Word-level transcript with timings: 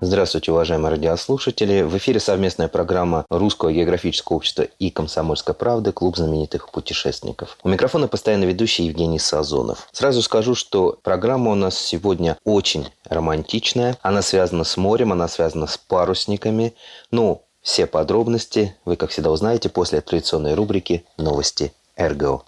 Здравствуйте, 0.00 0.52
уважаемые 0.52 0.92
радиослушатели. 0.92 1.82
В 1.82 1.96
эфире 1.96 2.20
совместная 2.20 2.68
программа 2.68 3.26
Русского 3.30 3.72
географического 3.72 4.36
общества 4.36 4.62
и 4.78 4.90
Комсомольской 4.90 5.54
правды 5.54 5.90
«Клуб 5.90 6.16
знаменитых 6.16 6.70
путешественников». 6.70 7.58
У 7.64 7.68
микрофона 7.68 8.06
постоянно 8.06 8.44
ведущий 8.44 8.84
Евгений 8.84 9.18
Сазонов. 9.18 9.88
Сразу 9.90 10.22
скажу, 10.22 10.54
что 10.54 10.96
программа 11.02 11.50
у 11.50 11.56
нас 11.56 11.76
сегодня 11.76 12.38
очень 12.44 12.86
романтичная. 13.08 13.98
Она 14.00 14.22
связана 14.22 14.62
с 14.62 14.76
морем, 14.76 15.10
она 15.10 15.26
связана 15.26 15.66
с 15.66 15.76
парусниками. 15.76 16.74
Ну, 17.10 17.42
все 17.60 17.86
подробности 17.86 18.76
вы, 18.84 18.94
как 18.94 19.10
всегда, 19.10 19.32
узнаете 19.32 19.68
после 19.68 20.00
традиционной 20.00 20.54
рубрики 20.54 21.04
«Новости 21.16 21.72
РГО». 21.98 22.44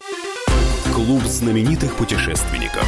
Клуб 0.94 1.22
знаменитых 1.24 1.96
путешественников. 1.96 2.86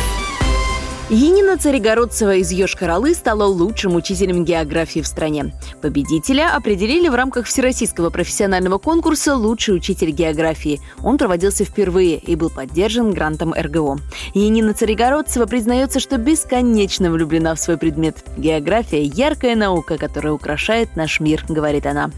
Енина 1.14 1.58
Царегородцева 1.58 2.36
из 2.36 2.50
Йошкар-Олы 2.52 3.14
стала 3.14 3.44
лучшим 3.44 3.96
учителем 3.96 4.46
географии 4.46 5.00
в 5.00 5.06
стране. 5.06 5.52
Победителя 5.82 6.56
определили 6.56 7.06
в 7.10 7.14
рамках 7.14 7.44
Всероссийского 7.44 8.08
профессионального 8.08 8.78
конкурса 8.78 9.36
«Лучший 9.36 9.76
учитель 9.76 10.10
географии». 10.10 10.80
Он 11.02 11.18
проводился 11.18 11.66
впервые 11.66 12.16
и 12.16 12.34
был 12.34 12.48
поддержан 12.48 13.12
грантом 13.12 13.52
РГО. 13.52 13.98
Енина 14.32 14.72
Царегородцева 14.72 15.44
признается, 15.44 16.00
что 16.00 16.16
бесконечно 16.16 17.10
влюблена 17.10 17.54
в 17.56 17.60
свой 17.60 17.76
предмет. 17.76 18.24
География– 18.38 19.02
яркая 19.02 19.54
наука, 19.54 19.98
которая 19.98 20.32
украшает 20.32 20.96
наш 20.96 21.20
мир, 21.20 21.44
говорит 21.46 21.84
она. 21.84 22.10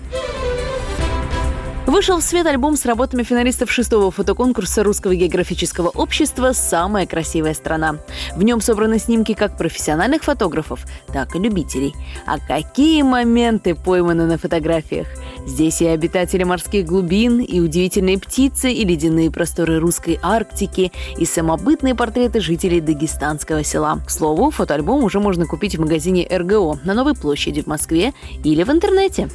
Вышел 1.87 2.19
в 2.19 2.23
свет 2.23 2.47
альбом 2.47 2.77
с 2.77 2.87
работами 2.87 3.25
финалистов 3.25 3.71
шестого 3.71 4.11
фотоконкурса 4.11 4.83
Русского 4.83 5.15
географического 5.15 5.89
общества 5.89 6.53
«Самая 6.53 7.07
красивая 7.07 7.53
страна». 7.53 7.99
В 8.35 8.43
нем 8.43 8.63
собраны 8.63 8.99
снимки 8.99 9.35
как 9.35 9.59
профессиональных 9.59 10.25
фотографов, 10.25 10.81
так 11.13 11.37
и 11.37 11.39
любителей. 11.39 11.95
А 12.25 12.39
какие 12.39 13.03
моменты 13.03 13.75
пойманы 13.75 14.25
на 14.25 14.39
фотографиях! 14.39 15.07
Здесь 15.47 15.83
и 15.83 15.87
обитатели 15.87 16.43
морских 16.43 16.87
глубин, 16.87 17.41
и 17.41 17.61
удивительные 17.61 18.19
птицы, 18.19 18.73
и 18.73 18.83
ледяные 18.83 19.31
просторы 19.31 19.79
русской 19.79 20.19
Арктики, 20.23 20.91
и 21.19 21.27
самобытные 21.27 21.95
портреты 21.95 22.41
жителей 22.41 22.81
дагестанского 22.81 23.63
села. 23.63 24.01
К 24.07 24.11
слову, 24.11 24.51
фотоальбом 24.51 25.05
уже 25.05 25.21
можно 25.21 25.45
купить 25.45 25.77
в 25.77 25.81
магазине 25.81 26.27
РГО 26.31 26.81
на 26.83 26.95
Новой 26.95 27.15
площади 27.15 27.61
в 27.61 27.67
Москве 27.67 28.15
или 28.43 28.63
в 28.63 28.71
интернете. 28.71 29.29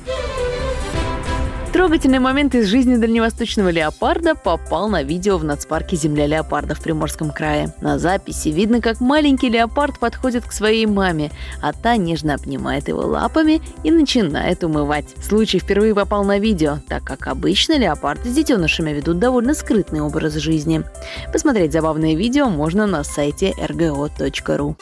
Трогательный 1.80 2.19
момент 2.19 2.55
из 2.55 2.67
жизни 2.67 2.97
дальневосточного 2.97 3.69
леопарда 3.69 4.35
попал 4.35 4.89
на 4.89 5.02
видео 5.02 5.38
в 5.38 5.45
нацпарке 5.45 5.95
«Земля 5.95 6.27
леопарда» 6.27 6.75
в 6.75 6.81
Приморском 6.81 7.31
крае. 7.31 7.73
На 7.80 7.97
записи 7.97 8.49
видно, 8.49 8.81
как 8.81 8.99
маленький 8.99 9.47
леопард 9.47 9.97
подходит 9.97 10.45
к 10.45 10.52
своей 10.52 10.85
маме, 10.85 11.31
а 11.61 11.72
та 11.72 11.95
нежно 11.95 12.33
обнимает 12.33 12.89
его 12.89 13.00
лапами 13.00 13.61
и 13.85 13.91
начинает 13.91 14.61
умывать. 14.66 15.05
Случай 15.23 15.59
впервые 15.59 15.95
попал 15.95 16.25
на 16.25 16.38
видео, 16.38 16.80
так 16.89 17.05
как 17.05 17.27
обычно 17.27 17.77
леопарды 17.77 18.30
с 18.30 18.35
детенышами 18.35 18.91
ведут 18.91 19.19
довольно 19.19 19.53
скрытный 19.53 20.01
образ 20.01 20.34
жизни. 20.34 20.84
Посмотреть 21.31 21.72
забавное 21.72 22.13
видео 22.13 22.50
можно 22.50 22.88
на 22.88 23.06
сайте 23.06 23.53
rgo.ru. 23.57 24.75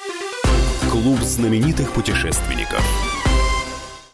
Клуб 0.89 1.19
знаменитых 1.21 1.91
путешественников. 1.91 2.83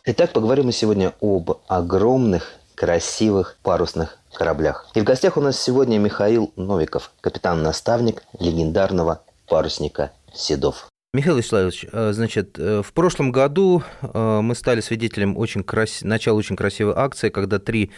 Итак, 0.04 0.34
поговорим 0.34 0.66
мы 0.66 0.74
сегодня 0.74 1.14
об 1.22 1.50
огромных 1.70 2.56
красивых 2.76 3.58
парусных 3.64 4.18
кораблях. 4.34 4.90
И 4.96 5.02
в 5.02 5.04
гостях 5.04 5.38
у 5.38 5.42
нас 5.42 5.60
сегодня 5.60 5.98
Михаил 6.00 6.52
Новиков, 6.56 7.12
капитан-наставник 7.22 8.24
легендарного 8.40 9.22
парусника 9.48 10.12
«Седов». 10.34 10.88
Михаил 11.16 11.38
Вячеславович, 11.38 11.86
э, 11.92 12.12
значит, 12.12 12.58
э, 12.58 12.82
в 12.82 12.92
прошлом 12.92 13.32
году 13.32 13.84
э, 14.02 14.40
мы 14.42 14.56
стали 14.56 14.82
свидетелем 14.82 15.38
очень 15.38 15.64
крас... 15.64 16.02
начала 16.02 16.36
очень 16.36 16.56
красивой 16.56 16.96
акции, 16.96 17.30
когда 17.30 17.60
три 17.60 17.92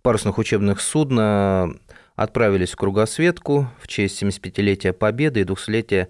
парусных 0.00 0.38
учебных 0.38 0.80
судна 0.80 1.74
отправились 2.16 2.72
в 2.72 2.76
кругосветку 2.76 3.68
в 3.78 3.88
честь 3.88 4.22
75-летия 4.22 4.94
Победы 4.94 5.40
и 5.40 5.44
200-летия 5.44 6.08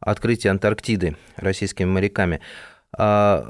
открытия 0.00 0.48
Антарктиды 0.48 1.16
российскими 1.36 1.86
моряками. 1.86 2.40
А 2.96 3.44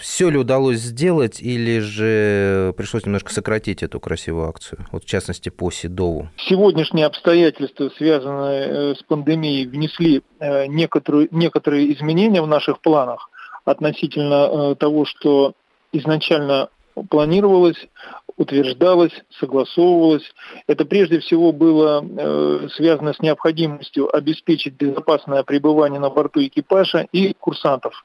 все 0.00 0.30
ли 0.30 0.38
удалось 0.38 0.78
сделать, 0.78 1.40
или 1.40 1.78
же 1.78 2.72
пришлось 2.76 3.04
немножко 3.04 3.32
сократить 3.32 3.82
эту 3.82 4.00
красивую 4.00 4.48
акцию, 4.48 4.86
вот 4.90 5.04
в 5.04 5.06
частности 5.06 5.50
по 5.50 5.70
Седову? 5.70 6.28
Сегодняшние 6.36 7.06
обстоятельства, 7.06 7.90
связанные 7.96 8.66
э, 8.66 8.94
с 8.94 9.02
пандемией, 9.02 9.66
внесли 9.66 10.22
э, 10.40 10.66
некоторые, 10.66 11.28
некоторые 11.30 11.92
изменения 11.94 12.42
в 12.42 12.46
наших 12.46 12.80
планах 12.80 13.30
относительно 13.64 14.72
э, 14.72 14.74
того, 14.76 15.04
что 15.04 15.52
изначально 15.92 16.70
планировалось, 17.08 17.88
утверждалось, 18.36 19.12
согласовывалось. 19.38 20.24
Это 20.66 20.84
прежде 20.84 21.20
всего 21.20 21.52
было 21.52 22.04
э, 22.04 22.68
связано 22.74 23.12
с 23.12 23.20
необходимостью 23.20 24.14
обеспечить 24.14 24.74
безопасное 24.74 25.42
пребывание 25.42 26.00
на 26.00 26.10
борту 26.10 26.44
экипажа 26.44 27.06
и 27.12 27.34
курсантов 27.38 28.04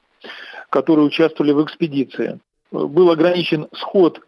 которые 0.69 1.05
участвовали 1.05 1.51
в 1.53 1.63
экспедиции. 1.63 2.39
Был 2.71 3.09
ограничен 3.09 3.67
сход 3.73 4.21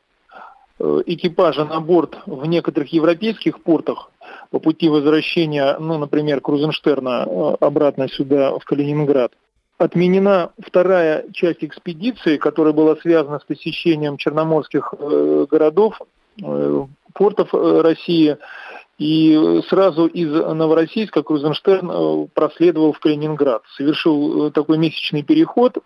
э, 0.79 1.01
экипажа 1.05 1.65
на 1.65 1.81
борт 1.81 2.19
в 2.25 2.45
некоторых 2.45 2.93
европейских 2.93 3.61
портах 3.61 4.11
по 4.51 4.59
пути 4.59 4.87
возвращения, 4.89 5.77
ну, 5.79 5.97
например, 5.97 6.39
Крузенштерна 6.41 7.25
э, 7.27 7.55
обратно 7.59 8.07
сюда, 8.07 8.57
в 8.57 8.63
Калининград. 8.63 9.33
Отменена 9.77 10.51
вторая 10.59 11.25
часть 11.33 11.63
экспедиции, 11.63 12.37
которая 12.37 12.73
была 12.73 12.95
связана 12.97 13.39
с 13.39 13.43
посещением 13.43 14.17
черноморских 14.17 14.93
э, 14.97 15.45
городов, 15.49 15.99
портов 17.13 17.53
России. 17.53 18.37
И 18.97 19.61
сразу 19.69 20.07
из 20.07 20.29
Новороссийска 20.29 21.23
Крузенштерн 21.23 22.29
проследовал 22.33 22.91
в 22.93 22.99
Калининград. 22.99 23.63
Совершил 23.75 24.51
такой 24.51 24.77
месячный 24.77 25.23
переход 25.23 25.77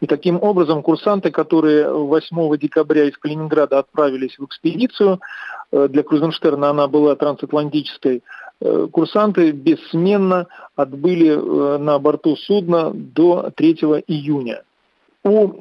и 0.00 0.06
таким 0.06 0.42
образом 0.42 0.82
курсанты, 0.82 1.30
которые 1.30 1.92
8 1.92 2.56
декабря 2.56 3.04
из 3.04 3.16
Калининграда 3.18 3.78
отправились 3.78 4.38
в 4.38 4.44
экспедицию, 4.44 5.20
э, 5.72 5.88
для 5.88 6.02
Крузенштерна 6.02 6.70
она 6.70 6.88
была 6.88 7.14
трансатлантической, 7.16 8.22
э, 8.60 8.88
курсанты 8.90 9.52
бессменно 9.52 10.46
отбыли 10.74 11.28
э, 11.28 11.78
на 11.78 11.98
борту 11.98 12.36
судна 12.36 12.90
до 12.94 13.50
3 13.54 14.02
июня. 14.06 14.62
У 15.22 15.60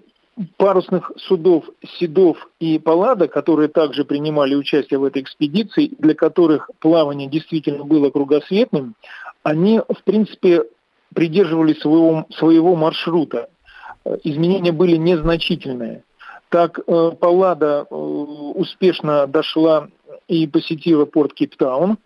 парусных 0.56 1.12
судов 1.18 1.66
Седов 2.00 2.38
и 2.62 2.80
Паллада, 2.80 3.28
которые 3.28 3.68
также 3.68 4.06
принимали 4.06 4.56
участие 4.56 4.98
в 4.98 5.04
этой 5.04 5.22
экспедиции, 5.22 5.92
для 6.00 6.16
которых 6.16 6.70
плавание 6.80 7.28
действительно 7.28 7.84
было 7.84 8.10
кругосветным, 8.10 8.96
они, 9.44 9.80
в 9.80 10.02
принципе, 10.06 10.64
придерживались 11.14 11.80
своего, 11.80 12.26
своего 12.30 12.76
маршрута 12.76 13.50
изменения 14.24 14.72
были 14.72 14.96
незначительные. 14.96 16.04
Так 16.50 16.80
э, 16.80 17.12
Паллада 17.20 17.86
э, 17.90 17.96
успешно 17.96 19.28
дошла 19.28 19.88
и 20.28 20.48
посетила 20.48 21.06
порт 21.06 21.34
Кейптаун. 21.34 21.98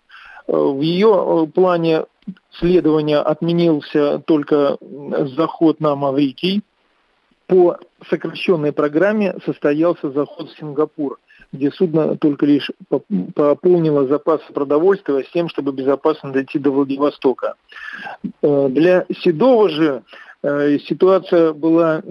Э, 0.48 0.52
в 0.54 0.82
ее 0.82 1.50
плане 1.54 2.06
следования 2.60 3.20
отменился 3.20 4.20
только 4.20 4.78
заход 5.38 5.80
на 5.80 5.96
Маврикий. 5.96 6.62
По 7.48 7.78
сокращенной 8.10 8.74
программе 8.74 9.36
состоялся 9.46 10.12
заход 10.12 10.50
в 10.50 10.58
Сингапур, 10.58 11.20
где 11.52 11.72
судно 11.72 12.18
только 12.18 12.46
лишь 12.46 12.72
пополнило 13.36 14.08
запасы 14.08 14.52
продовольствия 14.54 15.24
с 15.24 15.32
тем, 15.32 15.50
чтобы 15.50 15.74
безопасно 15.74 16.32
дойти 16.32 16.60
до 16.60 16.72
Владивостока. 16.72 17.56
Для 18.42 19.06
Седова 19.20 19.70
же 19.70 20.04
ситуация 20.44 21.54
была 21.54 22.02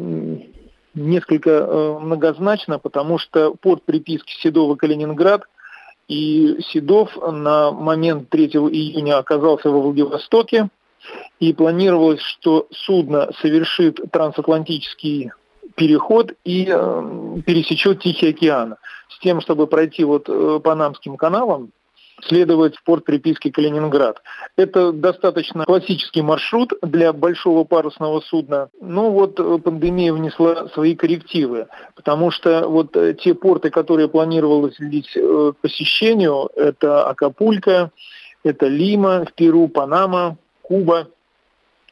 несколько 0.95 1.51
э, 1.51 1.99
многозначна, 2.01 2.79
потому 2.79 3.19
что 3.19 3.55
под 3.55 3.83
приписки 3.85 4.35
Седова-Калининград 4.43 5.45
и 6.09 6.59
Седов 6.69 7.17
на 7.17 7.73
момент 7.73 8.29
3 8.29 8.47
июня 8.47 9.19
оказался 9.19 9.71
во 9.71 9.81
Владивостоке, 9.81 10.69
и 11.41 11.53
планировалось, 11.53 12.21
что 12.21 12.69
судно 12.71 13.31
совершит 13.41 14.01
трансатлантический 14.13 15.33
переход 15.75 16.33
и 16.45 16.67
э, 16.69 17.39
пересечет 17.45 18.01
Тихий 18.01 18.29
океан. 18.29 18.77
С 19.09 19.19
тем, 19.19 19.41
чтобы 19.41 19.67
пройти 19.67 20.05
вот 20.05 20.29
э, 20.29 20.61
Панамским 20.63 21.17
каналом, 21.17 21.73
следовать 22.21 22.77
в 22.77 22.85
порт 22.85 23.05
приписки 23.05 23.51
Калининград. 23.51 24.23
Это 24.57 24.93
достаточно 24.93 25.65
классический 25.65 26.23
маршрут 26.23 26.73
для 26.83 27.13
большого 27.13 27.65
парусного 27.65 28.21
судна. 28.21 28.69
Но 28.81 29.11
вот 29.11 29.39
э, 29.41 29.59
пандемия 29.59 30.13
внесла 30.13 30.69
свои 30.69 30.95
коррективы, 30.95 31.67
потому 31.95 32.31
что 32.31 32.69
вот 32.69 32.97
э, 32.97 33.15
те 33.15 33.35
порты, 33.35 33.71
которые 33.71 34.09
планировалось 34.09 34.77
к 34.77 34.83
э, 34.83 35.53
посещению, 35.61 36.51
это 36.57 37.09
Акапулько, 37.09 37.91
это 38.45 38.67
Лима 38.67 39.25
в 39.25 39.33
Перу, 39.35 39.69
Панама, 39.69 40.37
Куба, 40.63 41.09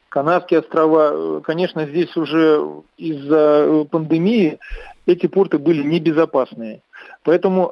Канадские 0.09 0.59
острова. 0.59 1.39
Конечно, 1.39 1.85
здесь 1.85 2.15
уже 2.17 2.61
из-за 2.97 3.85
пандемии 3.89 4.59
эти 5.05 5.27
порты 5.27 5.57
были 5.57 5.83
небезопасные. 5.83 6.81
Поэтому 7.23 7.71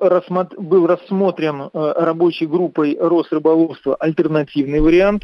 был 0.57 0.85
рассмотрен 0.85 1.61
э, 1.61 1.69
рабочей 1.73 2.45
группой 2.45 2.95
Росрыболовства 2.99 3.95
альтернативный 3.95 4.79
вариант. 4.79 5.23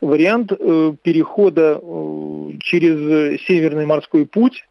Вариант 0.00 0.52
э, 0.52 0.94
перехода 1.00 1.80
э, 1.80 2.50
через 2.60 3.40
Северный 3.42 3.86
морской 3.86 4.26
путь, 4.26 4.66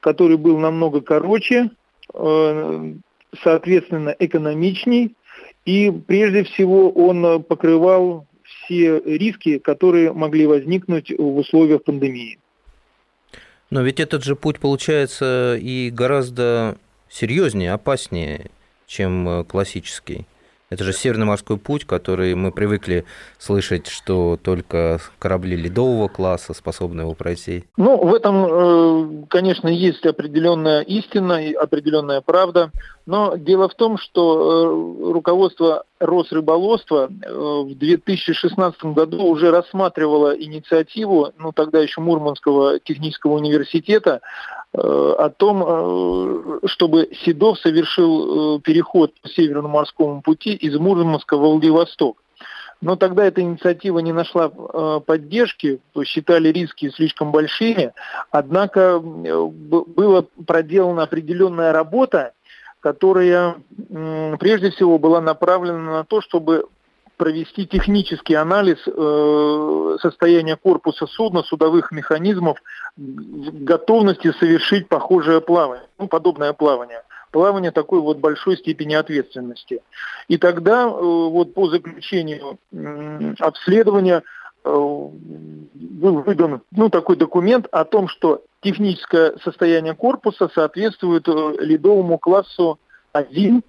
который 0.00 0.38
был 0.38 0.58
намного 0.58 1.02
короче, 1.02 1.70
соответственно, 3.42 4.16
экономичней. 4.18 5.14
И 5.66 5.90
прежде 5.90 6.44
всего 6.44 6.90
он 6.90 7.42
покрывал 7.42 8.26
все 8.42 8.98
риски, 8.98 9.58
которые 9.58 10.12
могли 10.12 10.46
возникнуть 10.46 11.12
в 11.16 11.36
условиях 11.36 11.84
пандемии. 11.84 12.38
Но 13.68 13.82
ведь 13.82 14.00
этот 14.00 14.24
же 14.24 14.34
путь 14.34 14.58
получается 14.58 15.56
и 15.60 15.90
гораздо 15.90 16.78
серьезнее, 17.10 17.72
опаснее, 17.72 18.50
чем 18.86 19.28
э, 19.28 19.44
классический. 19.44 20.26
Это 20.70 20.84
же 20.84 20.92
Северный 20.92 21.26
морской 21.26 21.56
путь, 21.56 21.84
который 21.84 22.32
мы 22.36 22.52
привыкли 22.52 23.04
слышать, 23.38 23.88
что 23.88 24.38
только 24.40 25.00
корабли 25.18 25.56
ледового 25.56 26.06
класса 26.06 26.54
способны 26.54 27.00
его 27.00 27.14
пройти. 27.14 27.64
Ну, 27.76 27.96
в 27.96 28.14
этом, 28.14 28.46
э, 28.46 29.26
конечно, 29.28 29.66
есть 29.66 30.06
определенная 30.06 30.82
истина 30.82 31.44
и 31.44 31.52
определенная 31.52 32.20
правда. 32.20 32.70
Но 33.04 33.34
дело 33.36 33.68
в 33.68 33.74
том, 33.74 33.98
что 33.98 35.02
э, 35.08 35.12
руководство 35.12 35.82
Росрыболовства 35.98 37.08
в 37.10 37.74
2016 37.74 38.84
году 38.84 39.24
уже 39.24 39.50
рассматривало 39.50 40.34
инициативу, 40.40 41.32
ну 41.36 41.52
тогда 41.52 41.80
еще 41.80 42.00
Мурманского 42.00 42.78
технического 42.78 43.32
университета, 43.32 44.20
о 44.72 45.30
том, 45.30 45.64
э, 45.66 46.60
чтобы 46.66 47.08
Седов 47.24 47.58
совершил 47.58 48.58
э, 48.58 48.60
переход 48.60 49.12
по 49.20 49.28
Северному 49.28 49.68
морскому 49.68 50.22
пути 50.22 50.54
из 50.54 50.78
Мурманска 50.78 51.36
в 51.36 51.40
Владивосток. 51.40 52.22
Но 52.80 52.96
тогда 52.96 53.24
эта 53.26 53.42
инициатива 53.42 53.98
не 53.98 54.12
нашла 54.12 54.48
поддержки, 55.00 55.80
считали 56.04 56.48
риски 56.48 56.88
слишком 56.88 57.30
большими. 57.30 57.92
Однако 58.30 58.98
была 59.00 60.24
проделана 60.46 61.02
определенная 61.02 61.74
работа, 61.74 62.32
которая 62.80 63.56
прежде 64.38 64.70
всего 64.70 64.98
была 64.98 65.20
направлена 65.20 65.98
на 65.98 66.04
то, 66.04 66.22
чтобы 66.22 66.68
провести 67.20 67.66
технический 67.66 68.34
анализ 68.34 68.78
э, 68.86 69.96
состояния 70.00 70.56
корпуса 70.56 71.06
судна, 71.06 71.42
судовых 71.42 71.92
механизмов, 71.92 72.56
готовности 72.96 74.32
совершить 74.32 74.88
похожее 74.88 75.42
плавание, 75.42 75.86
ну, 75.98 76.08
подобное 76.08 76.54
плавание. 76.54 77.02
Плавание 77.30 77.72
такой 77.72 78.00
вот 78.00 78.16
большой 78.16 78.56
степени 78.56 78.94
ответственности. 78.94 79.82
И 80.28 80.38
тогда 80.38 80.84
э, 80.84 80.88
вот 80.88 81.52
по 81.52 81.68
заключению 81.68 82.58
э, 82.72 83.34
обследования 83.38 84.22
был 84.64 86.22
выдан 86.22 86.62
ну, 86.70 86.88
такой 86.88 87.16
документ 87.16 87.66
о 87.70 87.84
том, 87.84 88.08
что 88.08 88.42
техническое 88.62 89.34
состояние 89.44 89.94
корпуса 89.94 90.50
соответствует 90.54 91.28
э, 91.28 91.54
ледовому 91.58 92.16
классу 92.16 92.78
1, 93.12 93.62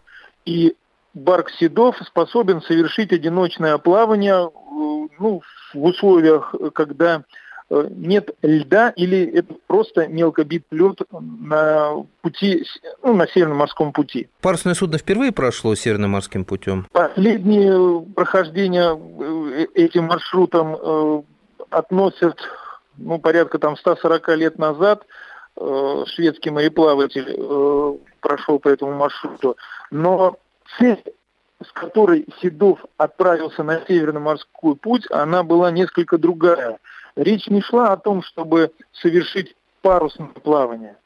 и 0.46 0.76
Барк 1.14 1.50
Седов 1.52 1.98
способен 2.06 2.62
совершить 2.62 3.12
одиночное 3.12 3.78
плавание 3.78 4.48
э, 4.48 5.08
ну, 5.20 5.42
в 5.74 5.84
условиях, 5.84 6.56
когда 6.74 7.24
э, 7.70 7.88
нет 7.90 8.30
льда 8.42 8.92
или 8.92 9.26
это 9.26 9.54
просто 9.68 10.08
мелкобит 10.08 10.66
лед 10.72 11.00
на 11.12 12.06
пути, 12.22 12.66
ну, 13.04 13.14
на 13.14 13.28
Северном 13.28 13.58
морском 13.58 13.92
пути. 13.92 14.30
Парусное 14.42 14.74
судно 14.74 14.98
впервые 14.98 15.34
прошло 15.34 15.76
Северным 15.76 16.12
морским 16.12 16.46
путем? 16.46 16.88
Последние 16.94 18.02
прохождения 18.16 18.96
э, 18.96 19.66
этим 19.76 20.06
маршрутом 20.06 21.26
относят 21.70 22.38
ну, 22.98 23.20
порядка 23.20 23.60
там 23.60 23.78
140 23.78 24.30
лет 24.38 24.58
назад. 24.58 25.06
Шведский 25.56 26.50
мореплаватель 26.50 28.00
прошел 28.22 28.60
по 28.60 28.70
этому 28.70 28.94
маршруту. 28.94 29.58
Но 29.90 30.38
цель, 30.78 31.04
с 31.64 31.72
которой 31.72 32.26
Седов 32.42 32.84
отправился 32.98 33.64
на 33.64 33.82
Северный 33.88 34.22
морской 34.22 34.76
путь, 34.76 35.06
она 35.12 35.44
была 35.44 35.72
несколько 35.72 36.18
другая. 36.18 36.80
Речь 37.16 37.48
не 37.48 37.62
шла 37.62 37.92
о 37.94 37.98
том, 37.98 38.24
чтобы 38.24 38.72
совершить 38.92 39.56
парусное 39.82 40.28
плавание. 40.28 40.98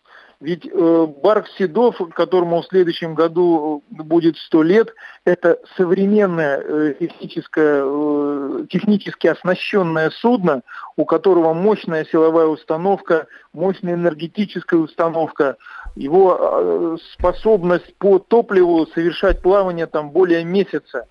Ведь 0.41 0.67
э, 0.67 1.07
Барк 1.23 1.47
Седов, 1.57 1.95
которому 2.13 2.61
в 2.61 2.67
следующем 2.67 3.15
году 3.15 3.83
будет 3.89 4.37
сто 4.37 4.63
лет, 4.63 4.93
это 5.23 5.59
современное 5.77 6.59
э, 6.59 6.95
э, 6.99 8.65
технически 8.69 9.27
оснащенное 9.27 10.09
судно, 10.09 10.61
у 10.97 11.05
которого 11.05 11.53
мощная 11.53 12.05
силовая 12.05 12.47
установка, 12.47 13.27
мощная 13.53 13.93
энергетическая 13.93 14.79
установка, 14.79 15.55
его 15.95 16.37
э, 16.39 16.97
способность 17.13 17.95
по 17.97 18.19
топливу 18.19 18.85
совершать 18.87 19.41
плавание 19.41 19.87
там 19.87 20.11
более 20.11 20.43
месяца. 20.43 21.07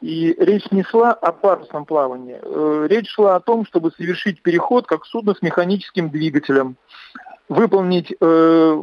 И 0.00 0.34
речь 0.38 0.70
не 0.70 0.82
шла 0.82 1.12
о 1.12 1.32
парусном 1.32 1.84
плавании. 1.84 2.38
Э, 2.40 2.86
речь 2.88 3.08
шла 3.10 3.36
о 3.36 3.40
том, 3.40 3.66
чтобы 3.66 3.90
совершить 3.92 4.42
переход 4.42 4.86
как 4.86 5.04
судно 5.06 5.34
с 5.34 5.42
механическим 5.42 6.10
двигателем, 6.10 6.76
выполнить 7.48 8.14
э, 8.18 8.82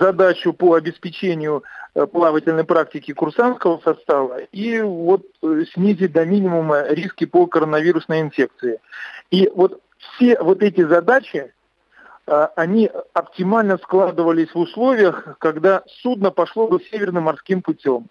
задачу 0.00 0.52
по 0.52 0.74
обеспечению 0.74 1.62
плавательной 2.12 2.64
практики 2.64 3.12
курсантского 3.12 3.80
состава 3.82 4.38
и 4.52 4.80
вот 4.80 5.22
снизить 5.72 6.12
до 6.12 6.24
минимума 6.24 6.86
риски 6.88 7.26
по 7.26 7.46
коронавирусной 7.46 8.20
инфекции. 8.20 8.78
И 9.30 9.50
вот 9.54 9.80
все 9.98 10.38
вот 10.40 10.62
эти 10.62 10.82
задачи 10.84 11.52
они 12.56 12.90
оптимально 13.14 13.78
складывались 13.78 14.52
в 14.54 14.58
условиях, 14.58 15.36
когда 15.38 15.82
судно 16.02 16.30
пошло 16.30 16.68
бы 16.68 16.80
северным 16.90 17.24
морским 17.24 17.62
путем. 17.62 18.08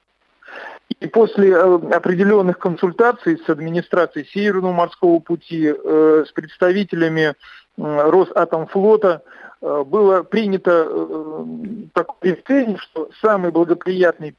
И 0.99 1.07
после 1.07 1.51
э, 1.51 1.75
определенных 1.93 2.59
консультаций 2.59 3.39
с 3.45 3.49
администрацией 3.49 4.25
Северного 4.25 4.71
морского 4.71 5.19
пути, 5.19 5.73
э, 5.73 6.25
с 6.27 6.31
представителями 6.31 7.33
Росатомфлота, 7.77 9.21
э, 9.61 9.83
было 9.85 10.23
принято 10.23 11.45
такое 11.93 12.35
решение, 12.35 12.77
что 12.77 13.09
самый 13.21 13.51
благоприятный 13.51 14.35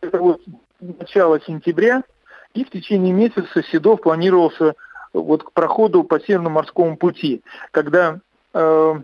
это 0.00 0.18
вот 0.18 0.40
начало 0.80 1.40
сентября, 1.40 2.02
и 2.54 2.64
в 2.64 2.70
течение 2.70 3.12
месяца 3.12 3.62
Седов 3.62 4.00
планировался 4.02 4.74
вот 5.12 5.44
к 5.44 5.52
проходу 5.52 6.04
по 6.04 6.18
Северному 6.20 6.56
морскому 6.56 6.96
пути, 6.96 7.42
когда 7.70 8.20
Э, 8.54 8.94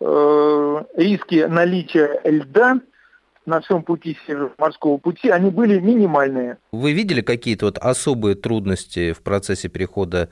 э, 0.00 0.82
риски 0.96 1.46
наличия 1.48 2.20
льда 2.24 2.80
на 3.46 3.60
всем 3.60 3.82
пути 3.82 4.16
морского 4.58 4.96
пути, 4.98 5.28
они 5.28 5.50
были 5.50 5.78
минимальные. 5.78 6.58
Вы 6.72 6.92
видели 6.92 7.20
какие-то 7.20 7.66
вот 7.66 7.78
особые 7.78 8.34
трудности 8.34 9.12
в 9.12 9.22
процессе 9.22 9.68
перехода 9.68 10.30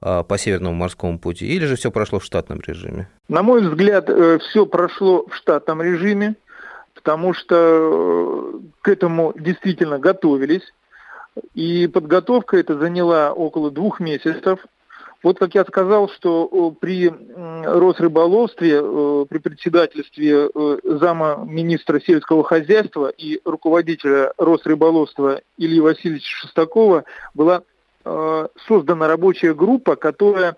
а, 0.00 0.22
по 0.22 0.38
Северному 0.38 0.74
морскому 0.74 1.18
пути, 1.18 1.46
или 1.46 1.66
же 1.66 1.76
все 1.76 1.90
прошло 1.90 2.18
в 2.18 2.24
штатном 2.24 2.60
режиме? 2.66 3.08
На 3.28 3.42
мой 3.42 3.62
взгляд, 3.62 4.08
э, 4.08 4.38
все 4.38 4.66
прошло 4.66 5.26
в 5.26 5.34
штатном 5.34 5.82
режиме, 5.82 6.36
потому 6.94 7.34
что 7.34 8.60
к 8.80 8.88
этому 8.88 9.34
действительно 9.38 9.98
готовились. 9.98 10.72
И 11.54 11.86
подготовка 11.86 12.56
это 12.56 12.78
заняла 12.78 13.32
около 13.32 13.70
двух 13.70 14.00
месяцев. 14.00 14.60
Вот 15.24 15.38
как 15.38 15.54
я 15.54 15.64
сказал, 15.64 16.10
что 16.10 16.76
при 16.78 17.10
Росрыболовстве, 17.64 18.78
при 19.24 19.38
председательстве 19.38 20.50
э, 20.54 20.78
зама 20.84 21.42
министра 21.48 21.98
сельского 21.98 22.44
хозяйства 22.44 23.08
и 23.08 23.40
руководителя 23.46 24.34
Росрыболовства 24.36 25.40
Ильи 25.56 25.80
Васильевича 25.80 26.28
Шестакова 26.28 27.04
была 27.32 27.62
э, 28.04 28.48
создана 28.68 29.08
рабочая 29.08 29.54
группа, 29.54 29.96
которая 29.96 30.56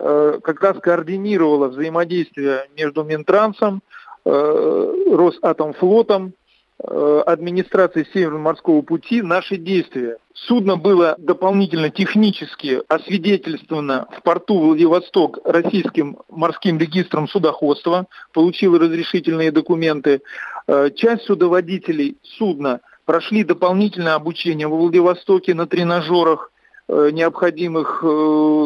э, 0.00 0.40
как 0.42 0.60
раз 0.64 0.80
координировала 0.80 1.68
взаимодействие 1.68 2.68
между 2.76 3.04
Минтрансом, 3.04 3.82
э, 4.24 4.94
Росатомфлотом, 5.12 6.34
э, 6.80 7.22
администрацией 7.26 8.06
Северного 8.12 8.42
морского 8.42 8.82
пути 8.82 9.22
наши 9.22 9.56
действия. 9.56 10.18
Судно 10.34 10.76
было 10.76 11.16
дополнительно 11.18 11.90
технически 11.90 12.80
освидетельствовано 12.88 14.06
в 14.16 14.22
порту 14.22 14.58
Владивосток 14.58 15.38
российским 15.44 16.18
морским 16.28 16.78
регистром 16.78 17.28
судоходства, 17.28 18.06
получило 18.32 18.78
разрешительные 18.78 19.50
документы. 19.50 20.22
Э, 20.66 20.90
часть 20.94 21.24
судоводителей 21.24 22.16
судна 22.22 22.80
прошли 23.04 23.44
дополнительное 23.44 24.14
обучение 24.14 24.68
во 24.68 24.76
Владивостоке 24.76 25.54
на 25.54 25.66
тренажерах, 25.66 26.52
э, 26.88 27.10
необходимых 27.12 28.04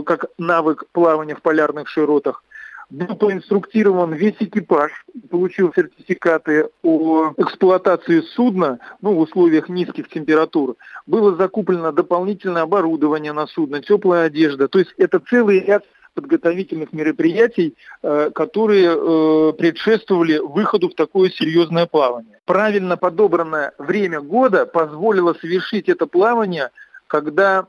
как 0.04 0.26
навык 0.38 0.84
плавания 0.92 1.34
в 1.34 1.42
полярных 1.42 1.88
широтах. 1.88 2.42
Был 2.92 3.16
проинструктирован 3.16 4.12
весь 4.12 4.36
экипаж, 4.40 4.92
получил 5.30 5.72
сертификаты 5.74 6.68
о 6.82 7.32
эксплуатации 7.38 8.20
судна 8.20 8.80
ну, 9.00 9.14
в 9.14 9.20
условиях 9.20 9.70
низких 9.70 10.10
температур. 10.10 10.76
Было 11.06 11.34
закуплено 11.34 11.90
дополнительное 11.90 12.62
оборудование 12.62 13.32
на 13.32 13.46
судно, 13.46 13.80
теплая 13.80 14.26
одежда. 14.26 14.68
То 14.68 14.78
есть 14.78 14.92
это 14.98 15.20
целый 15.20 15.60
ряд 15.60 15.84
подготовительных 16.12 16.92
мероприятий, 16.92 17.74
э, 18.02 18.30
которые 18.34 18.90
э, 18.94 19.52
предшествовали 19.54 20.36
выходу 20.36 20.90
в 20.90 20.94
такое 20.94 21.30
серьезное 21.30 21.86
плавание. 21.86 22.40
Правильно 22.44 22.98
подобранное 22.98 23.72
время 23.78 24.20
года 24.20 24.66
позволило 24.66 25.32
совершить 25.32 25.88
это 25.88 26.06
плавание, 26.06 26.68
когда 27.06 27.66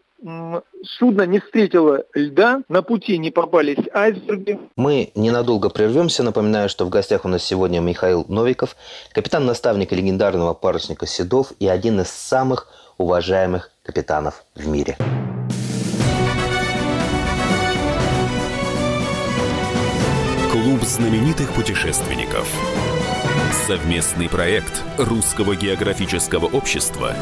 судно 0.84 1.24
не 1.24 1.40
встретило 1.40 2.04
льда, 2.14 2.62
на 2.70 2.82
пути 2.82 3.18
не 3.18 3.32
попались 3.32 3.86
айсберги. 3.94 4.60
Мы 4.76 5.12
ненадолго 5.16 5.70
прервемся. 5.70 6.24
Напоминаю, 6.24 6.70
что 6.70 6.86
в 6.86 6.90
гостях 6.90 7.26
у 7.26 7.28
нас 7.28 7.44
сегодня 7.44 7.80
Михаил 7.80 8.26
Новиков, 8.28 8.76
капитан-наставник 9.14 9.92
легендарного 9.92 10.54
парусника 10.54 11.06
Седов 11.06 11.52
и 11.60 11.68
один 11.68 12.02
из 12.02 12.10
самых 12.10 12.68
уважаемых 12.98 13.72
капитанов 13.84 14.46
в 14.56 14.68
мире. 14.68 14.98
Клуб 20.52 20.82
знаменитых 20.84 21.52
путешественников. 21.54 22.48
Совместный 23.68 24.30
проект 24.30 24.84
Русского 24.98 25.56
географического 25.56 26.46
общества 26.46 27.16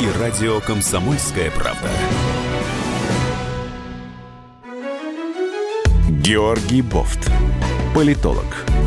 и 0.00 0.08
радио 0.20 0.60
«Комсомольская 0.60 1.50
правда». 1.50 1.88
Георгий 6.08 6.82
Бофт. 6.82 7.30
Политолог, 7.94 8.44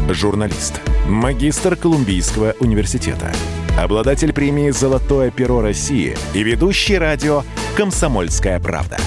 журналист, 0.10 0.82
магистр 1.08 1.76
Колумбийского 1.76 2.56
университета, 2.60 3.32
обладатель 3.78 4.34
премии 4.34 4.72
«Золотое 4.72 5.32
перо 5.32 5.62
России» 5.62 6.18
и 6.34 6.44
ведущий 6.44 6.98
радио 6.98 7.44
«Комсомольская 7.78 8.60
правда» 8.60 8.98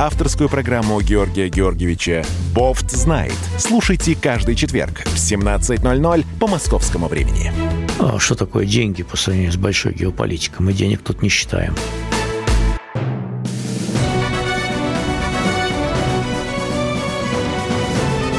авторскую 0.00 0.48
программу 0.48 0.98
Георгия 1.02 1.50
Георгиевича 1.50 2.24
«Бофт 2.54 2.90
знает». 2.90 3.36
Слушайте 3.58 4.16
каждый 4.16 4.54
четверг 4.54 5.02
в 5.04 5.16
17.00 5.16 6.24
по 6.40 6.46
московскому 6.46 7.06
времени. 7.06 7.52
А 7.98 8.18
что 8.18 8.34
такое 8.34 8.64
деньги 8.64 9.02
по 9.02 9.18
сравнению 9.18 9.52
с 9.52 9.56
большой 9.56 9.92
геополитикой? 9.92 10.64
Мы 10.64 10.72
денег 10.72 11.02
тут 11.02 11.20
не 11.20 11.28
считаем. 11.28 11.74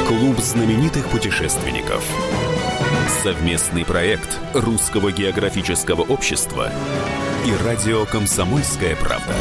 Клуб 0.08 0.40
знаменитых 0.40 1.06
путешественников. 1.10 2.04
Совместный 3.22 3.86
проект 3.86 4.40
Русского 4.56 5.12
географического 5.12 6.02
общества 6.02 6.72
и 7.46 7.64
радио 7.64 8.06
«Комсомольская 8.06 8.96
правда». 8.96 9.36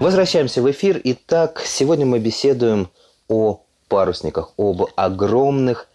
Возвращаемся 0.00 0.62
в 0.62 0.70
эфир. 0.70 0.98
Итак, 1.04 1.60
сегодня 1.62 2.06
мы 2.06 2.20
беседуем 2.20 2.88
о 3.28 3.60
парусниках, 3.88 4.54
об 4.56 4.86
огромных 4.96 5.88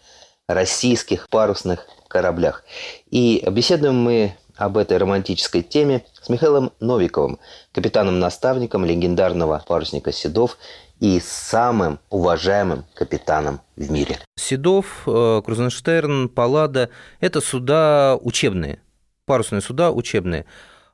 российских 0.46 1.28
парусных 1.28 1.88
кораблях. 2.06 2.62
И 3.10 3.44
беседуем 3.50 3.96
мы 3.96 4.36
об 4.54 4.78
этой 4.78 4.98
романтической 4.98 5.62
теме 5.62 6.04
с 6.22 6.28
Михаилом 6.28 6.70
Новиковым, 6.78 7.40
капитаном-наставником 7.72 8.84
легендарного 8.84 9.64
парусника 9.66 10.12
Седов 10.12 10.56
и 11.00 11.18
самым 11.18 11.98
уважаемым 12.08 12.84
капитаном 12.94 13.60
в 13.74 13.90
мире. 13.90 14.20
Седов, 14.36 15.02
э, 15.08 15.42
Крузенштерн, 15.44 16.28
Паллада– 16.28 16.90
это 17.20 17.40
суда 17.40 18.16
учебные, 18.20 18.78
парусные 19.26 19.62
суда 19.62 19.90
учебные. 19.90 20.46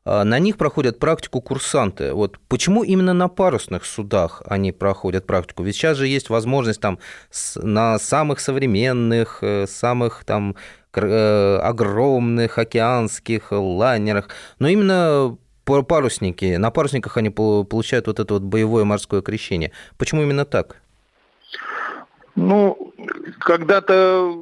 А, 0.04 0.24
на 0.24 0.38
них 0.38 0.56
проходят 0.56 0.98
практику 0.98 1.40
курсанты. 1.40 2.12
Вот 2.12 2.38
почему 2.48 2.82
именно 2.82 3.12
на 3.12 3.28
парусных 3.28 3.84
судах 3.84 4.42
они 4.46 4.72
проходят 4.72 5.26
практику? 5.26 5.62
Ведь 5.62 5.76
сейчас 5.76 5.96
же 5.96 6.08
есть 6.08 6.28
возможность 6.30 6.80
там 6.80 6.98
на 7.56 7.98
самых 7.98 8.40
современных, 8.40 9.38
э, 9.42 9.66
самых 9.66 10.24
там 10.24 10.56
э, 10.94 11.56
огромных 11.62 12.58
океанских 12.58 13.52
лайнерах, 13.52 14.28
но 14.58 14.68
именно 14.68 15.36
парусники, 15.64 16.56
на 16.56 16.70
парусниках 16.72 17.16
они 17.16 17.30
получают 17.30 18.08
вот 18.08 18.18
это 18.18 18.34
вот 18.34 18.42
боевое 18.42 18.84
морское 18.84 19.22
крещение. 19.22 19.70
Почему 19.96 20.22
именно 20.22 20.44
так? 20.44 20.76
Ну, 22.34 22.92
когда-то 23.38 24.34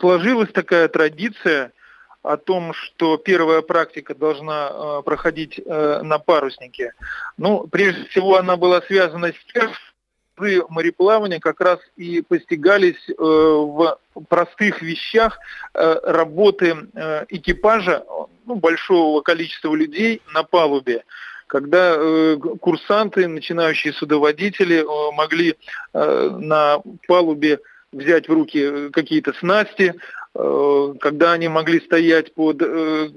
сложилась 0.00 0.50
такая 0.52 0.88
традиция– 0.88 1.72
о 2.22 2.36
том, 2.36 2.72
что 2.72 3.16
первая 3.16 3.62
практика 3.62 4.14
должна 4.14 4.70
э, 4.70 5.02
проходить 5.04 5.58
э, 5.58 6.00
на 6.02 6.18
паруснике. 6.18 6.92
Ну, 7.36 7.66
прежде 7.66 8.04
всего, 8.06 8.36
она 8.36 8.56
была 8.56 8.80
связана 8.82 9.28
с 9.28 9.52
тем, 9.52 9.72
что 9.72 10.66
мореплавания 10.68 11.40
как 11.40 11.60
раз 11.60 11.78
и 11.96 12.22
постигались 12.22 13.08
э, 13.08 13.14
в 13.18 13.98
простых 14.28 14.82
вещах 14.82 15.38
э, 15.74 16.00
работы 16.04 16.76
э, 16.94 17.26
экипажа 17.28 18.04
ну, 18.46 18.56
большого 18.56 19.20
количества 19.22 19.74
людей 19.74 20.22
на 20.32 20.42
палубе 20.42 21.04
когда 21.48 21.96
э, 21.98 22.38
курсанты, 22.62 23.28
начинающие 23.28 23.92
судоводители 23.92 24.76
э, 24.76 25.12
могли 25.14 25.54
э, 25.92 26.30
на 26.38 26.80
палубе 27.06 27.60
взять 27.92 28.26
в 28.26 28.32
руки 28.32 28.88
какие-то 28.90 29.34
снасти, 29.34 29.92
Э, 29.92 30.21
когда 30.34 31.32
они 31.32 31.48
могли 31.48 31.80
стоять 31.80 32.32
под 32.34 32.62
э, 32.62 33.10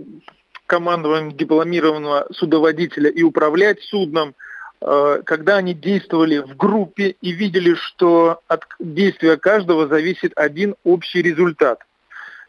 командованием 0.65 1.31
дипломированного 1.31 2.27
судоводителя 2.31 3.09
и 3.09 3.23
управлять 3.23 3.81
судном, 3.83 4.35
э, 4.81 5.21
когда 5.23 5.57
они 5.57 5.73
действовали 5.73 6.39
в 6.39 6.57
группе 6.57 7.15
и 7.21 7.31
видели, 7.31 7.75
что 7.75 8.41
от 8.47 8.65
действия 8.79 9.37
каждого 9.37 9.87
зависит 9.87 10.33
один 10.35 10.75
общий 10.83 11.21
результат. 11.21 11.79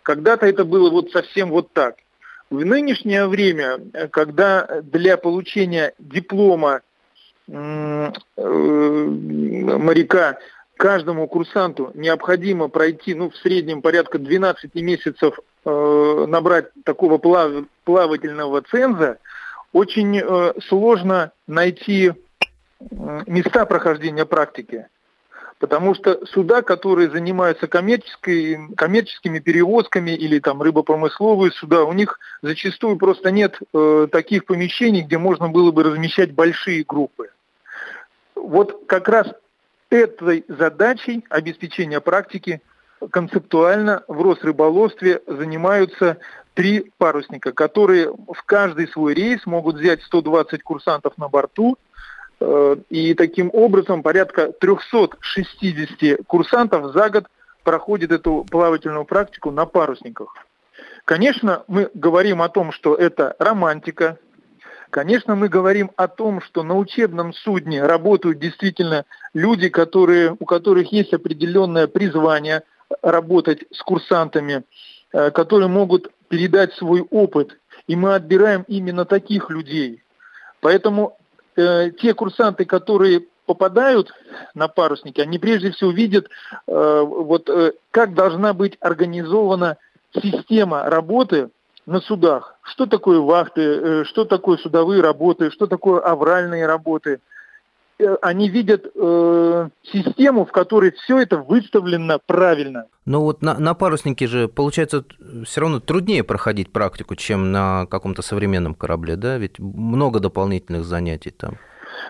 Когда-то 0.03 0.47
это 0.47 0.65
было 0.65 0.91
вот 0.91 1.13
совсем 1.13 1.51
вот 1.51 1.73
так. 1.73 1.97
В 2.51 2.65
нынешнее 2.65 3.27
время, 3.27 3.81
когда 4.11 4.81
для 4.83 5.17
получения 5.17 5.95
диплома 5.99 6.81
моряка 9.87 10.39
каждому 10.77 11.27
курсанту 11.27 11.91
необходимо 11.95 12.69
пройти, 12.69 13.15
ну, 13.15 13.31
в 13.31 13.37
среднем 13.37 13.83
порядка 13.83 14.19
12 14.19 14.75
месяцев 14.77 15.39
э, 15.65 16.25
набрать 16.29 16.67
такого 16.85 17.19
плав, 17.19 17.65
плавательного 17.85 18.63
ценза, 18.63 19.19
очень 19.73 20.19
э, 20.19 20.53
сложно 20.69 21.33
найти 21.47 22.13
э, 22.13 22.15
места 23.27 23.67
прохождения 23.67 24.25
практики. 24.25 24.87
Потому 25.59 25.95
что 25.95 26.25
суда, 26.27 26.61
которые 26.61 27.09
занимаются 27.09 27.67
коммерческими 27.67 29.39
перевозками 29.39 30.11
или 30.11 30.39
там 30.39 30.61
рыбопромысловые 30.61 31.51
суда, 31.51 31.85
у 31.85 31.95
них 31.95 32.21
зачастую 32.43 32.99
просто 32.99 33.31
нет 33.31 33.59
э, 33.73 34.09
таких 34.13 34.45
помещений, 34.45 35.01
где 35.01 35.17
можно 35.17 35.49
было 35.49 35.73
бы 35.73 35.83
размещать 35.83 36.33
большие 36.35 36.85
группы. 36.85 37.31
Вот 38.35 38.83
как 38.87 39.09
раз 39.09 39.29
Этой 39.91 40.45
задачей 40.49 41.25
обеспечения 41.31 42.01
практики 42.01 42.61
концептуально 43.11 44.03
в 44.09 44.21
Росрыболовстве 44.21 45.23
занимаются 45.27 46.19
три 46.55 46.91
парусника, 46.99 47.53
которые 47.53 48.11
в 48.11 48.43
каждый 48.47 48.89
свой 48.89 49.15
рейс 49.15 49.45
могут 49.47 49.77
взять 49.77 50.03
120 50.03 50.63
курсантов 50.63 51.17
на 51.19 51.29
борту, 51.29 51.77
э, 52.41 52.77
и 52.89 53.15
таким 53.15 53.51
образом 53.53 54.03
порядка 54.03 54.53
360 54.53 56.25
курсантов 56.27 56.93
за 56.93 57.11
год 57.11 57.27
проходит 57.63 58.11
эту 58.11 58.47
плавательную 58.51 59.05
практику 59.05 59.51
на 59.51 59.67
парусниках. 59.67 60.35
Конечно, 61.05 61.63
мы 61.69 61.91
говорим 61.95 62.43
о 62.43 62.49
том, 62.49 62.73
что 62.73 62.95
это 62.95 63.37
романтика, 63.39 64.19
Конечно, 64.97 65.35
мы 65.35 65.51
говорим 65.51 65.91
о 65.97 66.09
том, 66.09 66.41
что 66.41 66.63
на 66.63 66.75
учебном 66.75 67.35
судне 67.35 67.85
работают 67.85 68.39
действительно 68.39 69.05
люди, 69.35 69.69
которые, 69.69 70.35
у 70.41 70.47
которых 70.47 70.91
есть 70.91 71.13
определенное 71.13 71.87
призвание 71.87 72.63
работать 73.03 73.65
с 73.73 73.83
курсантами, 73.83 74.63
э, 75.13 75.31
которые 75.33 75.69
могут 75.69 76.11
передать 76.29 76.73
свой 76.73 77.03
опыт. 77.11 77.59
И 77.87 77.95
мы 77.95 78.15
отбираем 78.15 78.65
именно 78.69 79.05
таких 79.05 79.51
людей. 79.51 80.03
Поэтому 80.63 81.19
э, 81.57 81.91
те 81.91 82.15
курсанты, 82.15 82.65
которые 82.65 83.25
попадают 83.45 84.15
на 84.55 84.67
парусники, 84.67 85.21
они 85.21 85.39
прежде 85.39 85.73
всего 85.73 85.91
видят, 85.91 86.31
э, 86.67 87.03
вот, 87.07 87.51
э, 87.51 87.73
как 87.91 88.15
должна 88.15 88.55
быть 88.55 88.79
организована 88.81 89.77
система 90.15 90.89
работы 90.89 91.51
на 91.87 92.01
судах. 92.01 92.59
Что 92.63 92.87
такое 92.87 93.21
вахты, 93.21 93.63
э, 93.63 94.05
что 94.05 94.25
такое 94.25 94.59
судовые 94.59 95.01
работы, 95.01 95.51
что 95.51 95.67
такое 95.67 96.01
авральные 96.01 96.67
работы. 96.67 97.21
Э, 97.99 98.17
они 98.23 98.49
видят 98.49 98.87
э, 98.95 99.69
систему, 99.85 100.45
в 100.45 100.53
которой 100.53 100.91
все 100.93 101.19
это 101.19 101.39
выставлено 101.39 102.19
правильно. 102.27 102.87
Но 103.05 103.23
вот 103.23 103.41
на, 103.43 103.59
на 103.59 103.75
паруснике 103.75 104.27
же, 104.27 104.49
получается, 104.49 105.05
все 105.45 105.61
равно 105.61 105.81
труднее 105.81 106.25
проходить 106.25 106.73
практику, 106.73 107.15
чем 107.15 107.53
на 107.53 107.87
каком-то 107.87 108.23
современном 108.23 108.75
корабле, 108.75 109.17
да? 109.17 109.39
Ведь 109.39 109.61
много 109.61 110.19
дополнительных 110.19 110.85
занятий 110.85 111.31
там. 111.31 111.57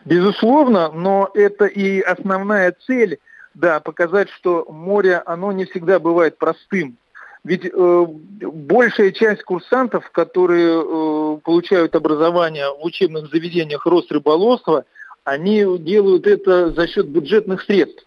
Безусловно, 0.07 0.91
но 0.91 1.31
это 1.35 1.67
и 1.67 2.01
основная 2.01 2.75
цель, 2.87 3.19
да, 3.55 3.81
показать, 3.81 4.31
что 4.31 4.67
море, 4.71 5.23
оно 5.25 5.53
не 5.53 5.67
всегда 5.67 6.01
бывает 6.01 6.39
простым. 6.39 6.97
Ведь 7.47 7.65
э, 7.65 8.07
большая 8.41 9.13
часть 9.13 9.45
курсантов, 9.45 10.11
которые 10.11 10.83
э, 10.83 11.39
получают 11.45 11.95
образование 11.95 12.67
в 12.77 12.85
учебных 12.85 13.31
заведениях 13.31 13.87
Росрыболовства, 13.87 14.85
они 15.23 15.65
делают 15.79 16.27
это 16.27 16.73
за 16.73 16.89
счет 16.89 17.07
бюджетных 17.07 17.63
средств. 17.63 18.03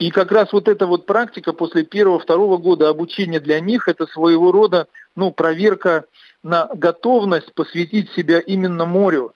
И 0.00 0.10
как 0.10 0.32
раз 0.32 0.52
вот 0.52 0.66
эта 0.66 0.88
вот 0.88 1.06
практика 1.06 1.52
после 1.52 1.84
первого-второго 1.84 2.56
года 2.56 2.88
обучения 2.88 3.38
для 3.38 3.60
них 3.60 3.86
это 3.86 4.08
своего 4.08 4.50
рода 4.50 4.88
ну, 5.14 5.30
проверка 5.30 6.06
на 6.42 6.68
готовность 6.74 7.54
посвятить 7.54 8.10
себя 8.14 8.40
именно 8.40 8.84
морю. 8.84 9.32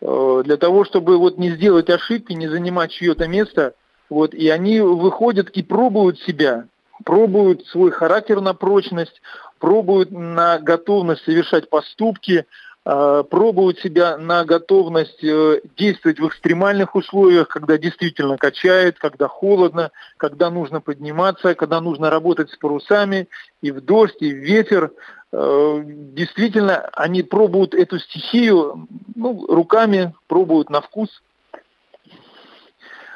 Э, 0.00 0.42
для 0.44 0.56
того, 0.56 0.84
чтобы 0.84 1.18
вот 1.18 1.38
не 1.38 1.50
сделать 1.52 1.88
ошибки, 1.88 2.32
не 2.32 2.48
занимать 2.48 2.90
чье-то 2.90 3.28
место. 3.28 3.74
Вот, 4.10 4.34
и 4.34 4.48
они 4.48 4.80
выходят 4.80 5.50
и 5.50 5.62
пробуют 5.62 6.18
себя 6.18 6.66
пробуют 7.04 7.66
свой 7.66 7.90
характер 7.90 8.40
на 8.40 8.54
прочность, 8.54 9.20
пробуют 9.58 10.10
на 10.10 10.58
готовность 10.58 11.24
совершать 11.24 11.68
поступки, 11.68 12.46
а, 12.88 13.24
пробуют 13.24 13.80
себя 13.80 14.16
на 14.16 14.44
готовность 14.44 15.22
э, 15.24 15.60
действовать 15.76 16.20
в 16.20 16.28
экстремальных 16.28 16.94
условиях, 16.94 17.48
когда 17.48 17.78
действительно 17.78 18.38
качает, 18.38 18.96
когда 19.00 19.26
холодно, 19.26 19.90
когда 20.18 20.50
нужно 20.50 20.80
подниматься, 20.80 21.56
когда 21.56 21.80
нужно 21.80 22.10
работать 22.10 22.50
с 22.50 22.56
парусами 22.56 23.28
и 23.60 23.72
в 23.72 23.80
дождь, 23.80 24.18
и 24.20 24.32
в 24.32 24.36
ветер. 24.36 24.92
Э, 25.32 25.82
действительно, 25.84 26.88
они 26.92 27.24
пробуют 27.24 27.74
эту 27.74 27.98
стихию 27.98 28.86
ну, 29.16 29.44
руками, 29.48 30.14
пробуют 30.28 30.70
на 30.70 30.80
вкус. 30.80 31.08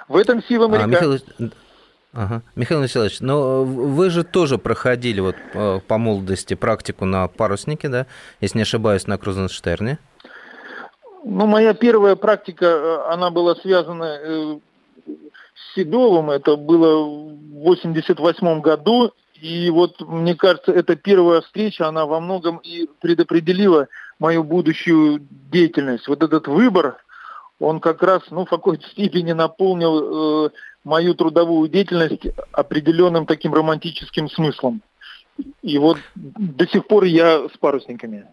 В 0.09 0.17
этом 0.17 0.43
сила 0.43 0.67
моряка. 0.67 0.85
А, 0.85 0.89
Михаил, 0.89 1.51
Ага. 2.13 2.43
Михаил 2.57 2.81
Васильевич, 2.81 3.21
но 3.21 3.65
вы 3.65 4.11
же 4.11 4.25
тоже 4.25 4.59
проходили 4.59 5.21
вот 5.21 5.37
э, 5.55 5.81
по 5.87 5.97
молодости 5.97 6.55
практику 6.55 7.05
на 7.05 7.29
паруснике, 7.29 7.89
да, 7.89 8.07
если 8.41 8.59
не 8.59 8.63
ошибаюсь, 8.63 9.07
на 9.07 9.17
Крузенштерне? 9.17 9.99
Ну, 11.25 11.47
моя 11.47 11.73
первая 11.73 12.17
практика, 12.17 12.67
э, 12.67 13.13
она 13.13 13.31
была 13.31 13.55
связана 13.55 14.19
э, 14.21 14.59
с 15.07 15.75
Седовым, 15.75 16.31
это 16.31 16.57
было 16.57 17.05
в 17.05 17.63
88 17.63 18.61
году, 18.61 19.13
и 19.41 19.71
вот, 19.71 20.01
мне 20.01 20.35
кажется, 20.35 20.73
эта 20.73 20.97
первая 20.97 21.43
встреча, 21.43 21.87
она 21.87 22.07
во 22.07 22.21
многом 22.21 22.59
и 22.59 22.89
предопределила 23.01 23.87
мою 24.19 24.43
будущую 24.43 25.27
деятельность. 25.31 26.09
Вот 26.09 26.23
этот 26.23 26.49
выбор, 26.49 26.97
он 27.61 27.81
как 27.81 28.03
раз, 28.03 28.23
ну, 28.31 28.45
в 28.45 28.51
какой-то 28.51 28.87
степени 28.89 29.33
наполнил 29.33 30.47
э, 30.47 30.51
мою 30.85 31.15
трудовую 31.15 31.69
деятельность 31.69 32.27
определенным 32.53 33.27
таким 33.27 33.55
романтическим 33.55 34.29
смыслом. 34.29 34.83
И 35.63 35.79
вот 35.79 35.99
до 36.17 36.67
сих 36.67 36.87
пор 36.87 37.05
я 37.05 37.49
с 37.49 37.57
парусниками. 37.59 38.27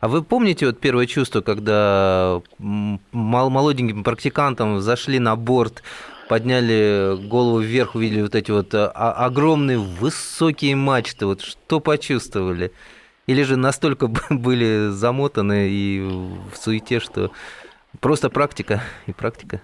А 0.00 0.08
вы 0.08 0.22
помните 0.22 0.66
вот 0.66 0.78
первое 0.78 1.06
чувство, 1.06 1.40
когда 1.40 2.40
молоденьким 2.58 4.04
практикантам 4.04 4.80
зашли 4.80 5.18
на 5.18 5.34
борт, 5.34 5.82
подняли 6.28 7.16
голову 7.26 7.58
вверх, 7.58 7.94
увидели 7.94 8.22
вот 8.22 8.34
эти 8.34 8.50
вот 8.50 8.74
а, 8.74 8.90
огромные 8.90 9.78
высокие 9.78 10.76
мачты, 10.76 11.26
вот 11.26 11.40
что 11.40 11.80
почувствовали? 11.80 12.72
Или 13.26 13.42
же 13.42 13.56
настолько 13.56 14.06
были 14.30 14.88
замотаны 14.90 15.68
и 15.68 16.00
в 16.00 16.56
суете, 16.56 17.00
что 17.00 17.32
просто 17.98 18.30
практика 18.30 18.82
и 19.06 19.12
практика? 19.12 19.60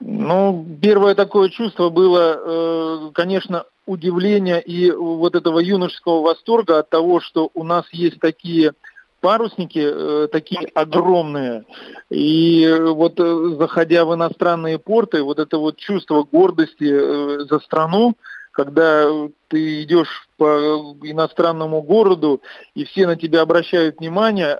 Ну, 0.00 0.66
первое 0.80 1.14
такое 1.14 1.48
чувство 1.48 1.90
было, 1.90 2.38
э, 2.38 3.10
конечно, 3.14 3.64
удивление 3.86 4.62
и 4.62 4.90
вот 4.90 5.34
этого 5.34 5.58
юношеского 5.58 6.22
восторга 6.22 6.78
от 6.78 6.90
того, 6.90 7.20
что 7.20 7.50
у 7.54 7.64
нас 7.64 7.84
есть 7.92 8.20
такие 8.20 8.72
парусники, 9.20 9.82
э, 9.82 10.28
такие 10.30 10.68
огромные. 10.74 11.64
И 12.10 12.68
вот 12.80 13.18
э, 13.18 13.56
заходя 13.58 14.04
в 14.04 14.14
иностранные 14.14 14.78
порты, 14.78 15.22
вот 15.22 15.38
это 15.38 15.58
вот 15.58 15.76
чувство 15.76 16.22
гордости 16.22 17.44
за 17.46 17.58
страну, 17.60 18.16
когда 18.52 19.06
ты 19.48 19.82
идешь 19.82 20.28
по 20.36 20.94
иностранному 21.02 21.82
городу, 21.82 22.40
и 22.74 22.84
все 22.84 23.06
на 23.06 23.16
тебя 23.16 23.42
обращают 23.42 23.98
внимание, 23.98 24.58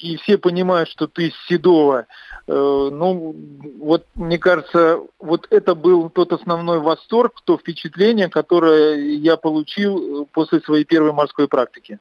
и 0.00 0.16
все 0.16 0.38
понимают, 0.38 0.88
что 0.88 1.06
ты 1.06 1.30
с 1.30 1.48
Седова, 1.48 2.06
Э, 2.48 2.88
ну, 2.92 3.34
вот 3.80 4.06
мне 4.14 4.38
кажется, 4.38 5.00
вот 5.18 5.46
это 5.50 5.74
был 5.74 6.10
тот 6.10 6.32
основной 6.32 6.78
восторг, 6.78 7.40
то 7.44 7.58
впечатление, 7.58 8.28
которое 8.28 9.16
я 9.16 9.36
получил 9.36 10.22
э, 10.22 10.26
после 10.32 10.60
своей 10.60 10.84
первой 10.84 11.12
морской 11.12 11.48
практики. 11.48 11.98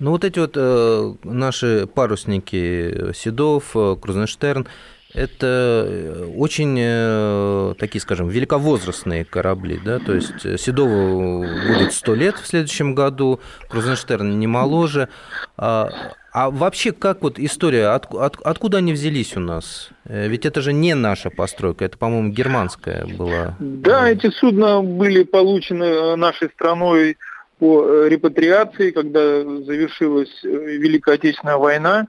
Ну 0.00 0.10
вот 0.10 0.24
эти 0.24 0.40
вот 0.40 0.56
э, 0.56 1.14
наши 1.22 1.86
парусники 1.86 3.12
Седов, 3.14 3.76
э, 3.76 3.94
Крузенштерн, 4.00 4.66
это 5.14 5.86
э, 5.88 6.26
очень 6.36 6.76
э, 6.78 7.74
такие, 7.78 8.00
скажем, 8.00 8.28
великовозрастные 8.28 9.24
корабли, 9.24 9.80
да, 9.84 10.00
то 10.00 10.12
есть 10.12 10.60
Седову 10.60 11.44
будет 11.68 11.92
100 11.92 12.14
лет 12.14 12.34
в 12.36 12.46
следующем 12.46 12.94
году, 12.94 13.40
Крузенштерн 13.68 14.38
не 14.38 14.48
моложе. 14.48 15.08
А, 15.56 15.88
а 16.32 16.50
вообще, 16.50 16.90
как 16.90 17.22
вот 17.22 17.38
история, 17.38 17.94
от, 17.94 18.12
от, 18.12 18.38
откуда 18.42 18.78
они 18.78 18.92
взялись 18.92 19.36
у 19.36 19.40
нас? 19.40 19.90
Э, 20.04 20.26
ведь 20.26 20.46
это 20.46 20.60
же 20.60 20.72
не 20.72 20.94
наша 20.94 21.30
постройка, 21.30 21.84
это, 21.84 21.96
по-моему, 21.96 22.30
германская 22.30 23.06
была. 23.06 23.54
Да, 23.60 24.10
эти 24.10 24.30
судна 24.30 24.82
были 24.82 25.22
получены 25.22 26.16
нашей 26.16 26.48
страной 26.50 27.16
по 27.60 28.06
репатриации, 28.06 28.90
когда 28.90 29.42
завершилась 29.42 30.42
Великая 30.42 31.14
Отечественная 31.14 31.56
война. 31.56 32.08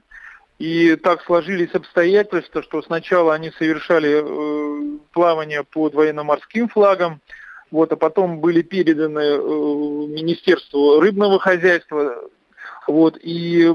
И 0.58 0.96
так 0.96 1.22
сложились 1.22 1.74
обстоятельства, 1.74 2.62
что 2.62 2.80
сначала 2.80 3.34
они 3.34 3.50
совершали 3.58 4.22
э, 4.22 4.98
плавание 5.12 5.64
под 5.64 5.94
военно-морским 5.94 6.68
флагом, 6.68 7.20
вот, 7.70 7.92
а 7.92 7.96
потом 7.96 8.40
были 8.40 8.62
переданы 8.62 9.18
э, 9.18 9.36
Министерству 9.38 10.98
рыбного 10.98 11.38
хозяйства. 11.38 12.22
Вот, 12.86 13.18
и 13.20 13.74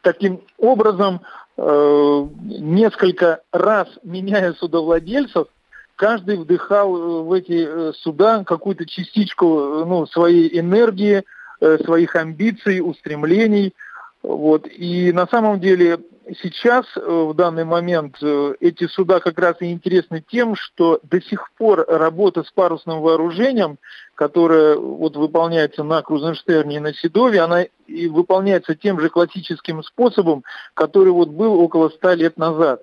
таким 0.00 0.40
образом 0.56 1.20
э, 1.58 2.26
несколько 2.40 3.42
раз 3.52 3.88
меняя 4.02 4.54
судовладельцев, 4.54 5.48
каждый 5.96 6.38
вдыхал 6.38 6.96
э, 6.96 7.22
в 7.22 7.32
эти 7.34 7.66
э, 7.68 7.92
суда 7.92 8.44
какую-то 8.44 8.86
частичку 8.86 9.58
э, 9.60 9.84
ну, 9.84 10.06
своей 10.06 10.58
энергии, 10.58 11.22
своих 11.58 12.16
амбиций, 12.16 12.80
устремлений– 12.80 13.74
вот. 14.22 14.66
И 14.66 15.12
на 15.12 15.26
самом 15.26 15.60
деле 15.60 16.00
сейчас, 16.42 16.84
э, 16.96 17.00
в 17.00 17.34
данный 17.34 17.64
момент, 17.64 18.16
э, 18.22 18.54
эти 18.60 18.86
суда 18.88 19.20
как 19.20 19.38
раз 19.38 19.56
и 19.60 19.70
интересны 19.70 20.24
тем, 20.26 20.56
что 20.56 21.00
до 21.04 21.20
сих 21.20 21.50
пор 21.52 21.84
работа 21.88 22.42
с 22.42 22.50
парусным 22.50 23.00
вооружением, 23.00 23.78
которая 24.14 24.76
вот 24.76 25.16
выполняется 25.16 25.84
на 25.84 26.02
Крузенштерне 26.02 26.76
и 26.76 26.80
на 26.80 26.92
Седове, 26.94 27.40
она 27.40 27.64
и 27.86 28.08
выполняется 28.08 28.74
тем 28.74 28.98
же 29.00 29.08
классическим 29.08 29.82
способом, 29.82 30.42
который 30.74 31.12
вот 31.12 31.28
был 31.28 31.60
около 31.60 31.90
ста 31.90 32.14
лет 32.14 32.36
назад. 32.36 32.82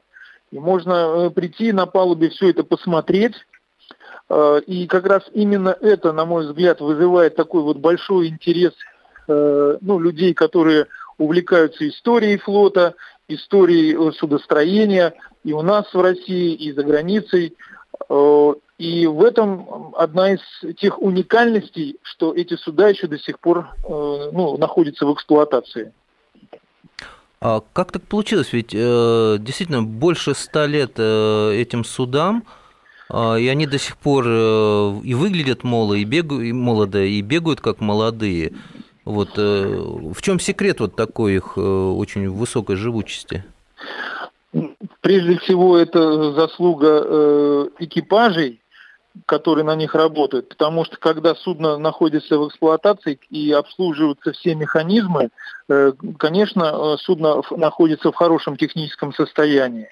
И 0.51 0.59
можно 0.59 0.91
э, 0.93 1.29
прийти 1.29 1.73
на 1.73 1.85
палубе 1.85 2.29
все 2.29 2.49
это 2.49 2.63
посмотреть, 2.63 3.35
и 4.65 4.87
как 4.87 5.05
раз 5.05 5.23
именно 5.33 5.75
это, 5.81 6.13
на 6.13 6.25
мой 6.25 6.45
взгляд, 6.45 6.79
вызывает 6.79 7.35
такой 7.35 7.61
вот 7.61 7.77
большой 7.77 8.29
интерес 8.29 8.71
ну, 9.27 9.99
людей, 9.99 10.33
которые 10.33 10.87
увлекаются 11.17 11.87
историей 11.87 12.37
флота, 12.37 12.95
историей 13.27 13.95
э, 13.95 14.11
судостроения 14.13 15.13
и 15.43 15.51
у 15.51 15.61
нас 15.61 15.93
в 15.93 16.01
России, 16.01 16.53
и 16.53 16.71
за 16.71 16.83
границей. 16.83 17.55
Э, 18.09 18.53
и 18.77 19.07
в 19.07 19.23
этом 19.23 19.93
одна 19.95 20.33
из 20.33 20.41
тех 20.77 21.01
уникальностей, 21.01 21.97
что 22.01 22.33
эти 22.33 22.55
суда 22.55 22.89
еще 22.89 23.07
до 23.07 23.19
сих 23.19 23.39
пор 23.39 23.69
э, 23.83 24.29
ну, 24.31 24.57
находятся 24.57 25.05
в 25.05 25.13
эксплуатации. 25.13 25.93
А 27.39 27.61
как 27.73 27.91
так 27.91 28.03
получилось? 28.03 28.53
Ведь 28.53 28.69
действительно 28.69 29.83
больше 29.83 30.33
ста 30.33 30.65
лет 30.65 30.97
этим 30.97 31.83
судам, 31.83 32.45
э, 33.09 33.39
и 33.41 33.47
они 33.49 33.67
до 33.67 33.77
сих 33.77 33.97
пор 33.97 34.25
и 34.25 35.13
выглядят 35.13 35.63
молодо, 35.63 35.95
и 35.95 36.05
бегают, 36.05 36.43
и 36.43 36.53
молодо, 36.53 37.03
и 37.03 37.21
бегают 37.21 37.59
как 37.59 37.81
молодые. 37.81 38.53
Вот 39.05 39.37
э, 39.37 39.65
в 39.65 40.21
чем 40.21 40.39
секрет 40.39 40.79
вот 40.79 40.95
такой 40.95 41.35
их 41.35 41.53
э, 41.57 41.61
очень 41.61 42.29
высокой 42.29 42.77
живучести? 42.77 43.43
Прежде 45.01 45.37
всего, 45.39 45.77
это 45.77 46.31
заслуга 46.33 47.01
э, 47.03 47.67
экипажей, 47.79 48.61
которые 49.25 49.65
на 49.65 49.75
них 49.75 49.93
работают, 49.93 50.49
потому 50.49 50.85
что 50.85 50.97
когда 50.97 51.35
судно 51.35 51.77
находится 51.77 52.37
в 52.37 52.47
эксплуатации 52.47 53.19
и 53.29 53.51
обслуживаются 53.51 54.31
все 54.31 54.55
механизмы, 54.55 55.29
конечно, 56.17 56.97
судно 56.97 57.43
находится 57.51 58.11
в 58.11 58.15
хорошем 58.15 58.57
техническом 58.57 59.13
состоянии. 59.13 59.87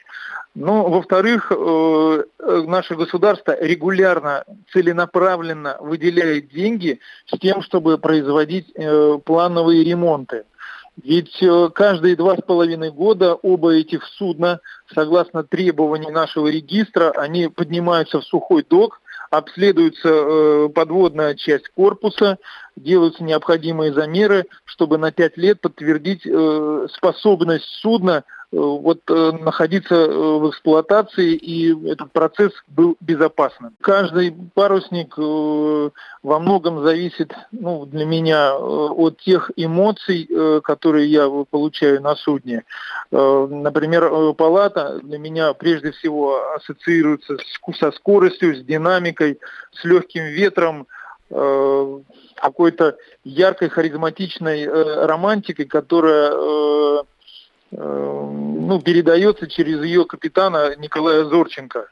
Но, 0.53 0.89
во-вторых, 0.89 1.51
э, 1.51 2.23
наше 2.67 2.95
государство 2.95 3.55
регулярно, 3.59 4.43
целенаправленно 4.73 5.77
выделяет 5.79 6.49
деньги 6.49 6.99
с 7.25 7.37
тем, 7.39 7.61
чтобы 7.61 7.97
производить 7.97 8.73
плановые 9.25 9.83
ремонты. 9.83 10.43
Ведь 11.01 11.41
каждые 11.73 12.17
два 12.17 12.35
с 12.35 12.41
половиной 12.41 12.91
года 12.91 13.35
оба 13.35 13.73
этих 13.73 14.03
судна, 14.03 14.59
согласно 14.93 15.43
требований 15.43 16.11
нашего 16.11 16.47
регистра, 16.47 17.11
они 17.11 17.47
поднимаются 17.47 18.19
в 18.19 18.25
сухой 18.25 18.65
док, 18.69 19.01
обследуется 19.31 20.09
э, 20.09 20.69
подводная 20.75 21.35
часть 21.35 21.69
корпуса, 21.69 22.37
делаются 22.75 23.23
необходимые 23.23 23.93
замеры, 23.93 24.45
чтобы 24.65 24.97
на 24.97 25.11
пять 25.11 25.37
лет 25.37 25.61
подтвердить 25.61 26.23
э, 26.25 26.87
способность 26.91 27.65
судна 27.81 28.23
Э, 28.23 28.40
вот 28.51 28.99
э, 29.09 29.31
находиться 29.39 29.95
э, 29.95 30.07
в 30.07 30.49
эксплуатации, 30.49 31.35
и 31.35 31.89
этот 31.89 32.11
процесс 32.11 32.51
был 32.67 32.97
безопасным. 32.99 33.75
Каждый 33.79 34.35
парусник 34.53 35.17
во 35.17 36.39
многом 36.39 36.83
зависит 36.83 37.33
ну, 37.51 37.85
для 37.85 38.05
меня 38.05 38.55
от 38.55 39.19
тех 39.19 39.51
эмоций, 39.55 40.29
которые 40.63 41.07
я 41.09 41.29
получаю 41.49 42.01
на 42.01 42.15
судне. 42.15 42.63
Например, 43.11 44.33
палата 44.33 44.99
для 45.01 45.17
меня 45.17 45.53
прежде 45.53 45.91
всего 45.91 46.53
ассоциируется 46.53 47.37
со 47.79 47.91
скоростью, 47.91 48.55
с 48.55 48.63
динамикой, 48.63 49.39
с 49.73 49.83
легким 49.83 50.25
ветром, 50.25 50.87
какой-то 51.29 52.97
яркой, 53.23 53.69
харизматичной 53.69 54.67
романтикой, 55.05 55.65
которая 55.65 57.05
ну, 57.71 58.81
передается 58.81 59.47
через 59.47 59.83
ее 59.83 60.05
капитана 60.05 60.75
Николая 60.75 61.23
Зорченко. 61.25 61.87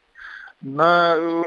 На 0.61 1.15
э, 1.15 1.43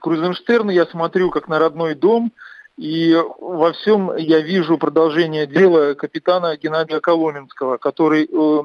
Крузенштерн 0.00 0.70
я 0.70 0.86
смотрю 0.86 1.30
как 1.30 1.48
на 1.48 1.58
родной 1.58 1.94
дом, 1.94 2.32
и 2.76 3.18
во 3.38 3.72
всем 3.72 4.16
я 4.16 4.40
вижу 4.40 4.78
продолжение 4.78 5.46
дела 5.46 5.94
капитана 5.94 6.56
Геннадия 6.56 7.00
Коломенского, 7.00 7.78
который 7.78 8.24
э, 8.24 8.62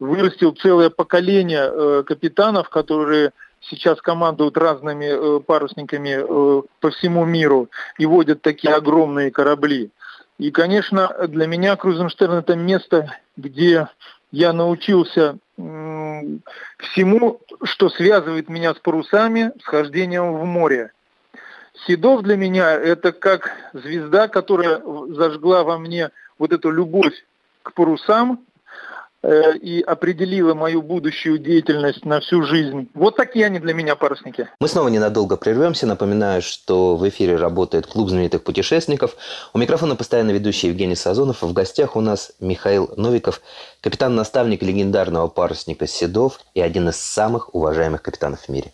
вырастил 0.00 0.52
целое 0.52 0.90
поколение 0.90 1.70
э, 1.70 2.02
капитанов, 2.06 2.68
которые 2.68 3.32
сейчас 3.60 4.00
командуют 4.00 4.56
разными 4.56 5.06
э, 5.06 5.40
парусниками 5.40 6.16
э, 6.18 6.62
по 6.80 6.90
всему 6.90 7.24
миру 7.24 7.68
и 7.98 8.06
водят 8.06 8.42
такие 8.42 8.74
огромные 8.74 9.30
корабли. 9.30 9.90
И, 10.38 10.50
конечно, 10.50 11.08
для 11.28 11.46
меня 11.46 11.76
Крузенштерн 11.76 12.34
это 12.34 12.56
место, 12.56 13.16
где 13.36 13.88
я 14.30 14.52
научился 14.52 15.38
всему, 16.78 17.40
что 17.64 17.88
связывает 17.88 18.48
меня 18.48 18.74
с 18.74 18.78
парусами, 18.78 19.52
с 19.60 19.64
хождением 19.64 20.34
в 20.36 20.44
море. 20.44 20.92
Седов 21.86 22.22
для 22.22 22.36
меня 22.36 22.72
это 22.72 23.12
как 23.12 23.50
звезда, 23.72 24.28
которая 24.28 24.80
зажгла 25.08 25.64
во 25.64 25.78
мне 25.78 26.10
вот 26.38 26.52
эту 26.52 26.70
любовь 26.70 27.14
к 27.62 27.72
парусам, 27.72 28.44
и 29.24 29.82
определила 29.86 30.54
мою 30.54 30.82
будущую 30.82 31.38
деятельность 31.38 32.04
на 32.04 32.20
всю 32.20 32.42
жизнь. 32.42 32.88
Вот 32.94 33.16
такие 33.16 33.46
они 33.46 33.58
для 33.58 33.74
меня 33.74 33.96
парусники. 33.96 34.48
Мы 34.60 34.68
снова 34.68 34.88
ненадолго 34.88 35.36
прервемся. 35.36 35.86
Напоминаю, 35.86 36.42
что 36.42 36.96
в 36.96 37.08
эфире 37.08 37.36
работает 37.36 37.86
клуб 37.86 38.08
знаменитых 38.08 38.44
путешественников. 38.44 39.16
У 39.52 39.58
микрофона 39.58 39.96
постоянно 39.96 40.30
ведущий 40.30 40.68
Евгений 40.68 40.96
Сазонов. 40.96 41.42
В 41.42 41.52
гостях 41.52 41.96
у 41.96 42.00
нас 42.00 42.32
Михаил 42.40 42.92
Новиков, 42.96 43.40
капитан-наставник 43.80 44.62
легендарного 44.62 45.28
парусника 45.28 45.86
Седов 45.86 46.40
и 46.54 46.60
один 46.60 46.88
из 46.88 46.96
самых 46.96 47.54
уважаемых 47.54 48.02
капитанов 48.02 48.40
в 48.42 48.48
мире. 48.48 48.72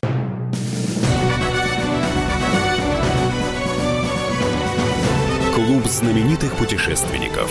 Клуб 5.55 5.87
знаменитых 5.87 6.57
путешественников. 6.57 7.51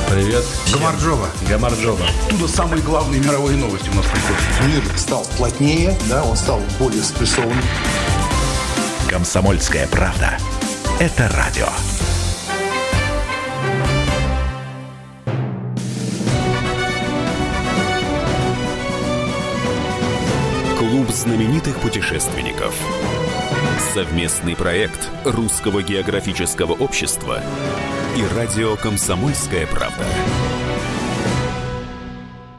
Привет. 0.11 0.43
Гамарджоба. 0.73 1.29
Гамарджоба. 1.47 2.05
Оттуда 2.27 2.45
самые 2.49 2.81
главные 2.81 3.21
мировые 3.21 3.55
новости 3.55 3.87
у 3.87 3.93
нас 3.93 4.05
приходят. 4.07 4.41
Мир 4.67 4.97
стал 4.97 5.25
плотнее, 5.37 5.97
да, 6.09 6.21
он 6.25 6.35
стал 6.35 6.59
более 6.79 7.01
спрессованным. 7.01 7.63
Комсомольская 9.09 9.87
правда. 9.87 10.37
Это 10.99 11.29
радио. 11.29 11.67
Клуб 20.77 21.09
знаменитых 21.09 21.79
путешественников. 21.79 22.75
Совместный 23.93 24.57
проект 24.57 25.09
Русского 25.23 25.81
географического 25.81 26.73
общества 26.73 27.41
и 28.15 28.25
радио 28.35 28.75
«Комсомольская 28.75 29.65
правда». 29.67 30.03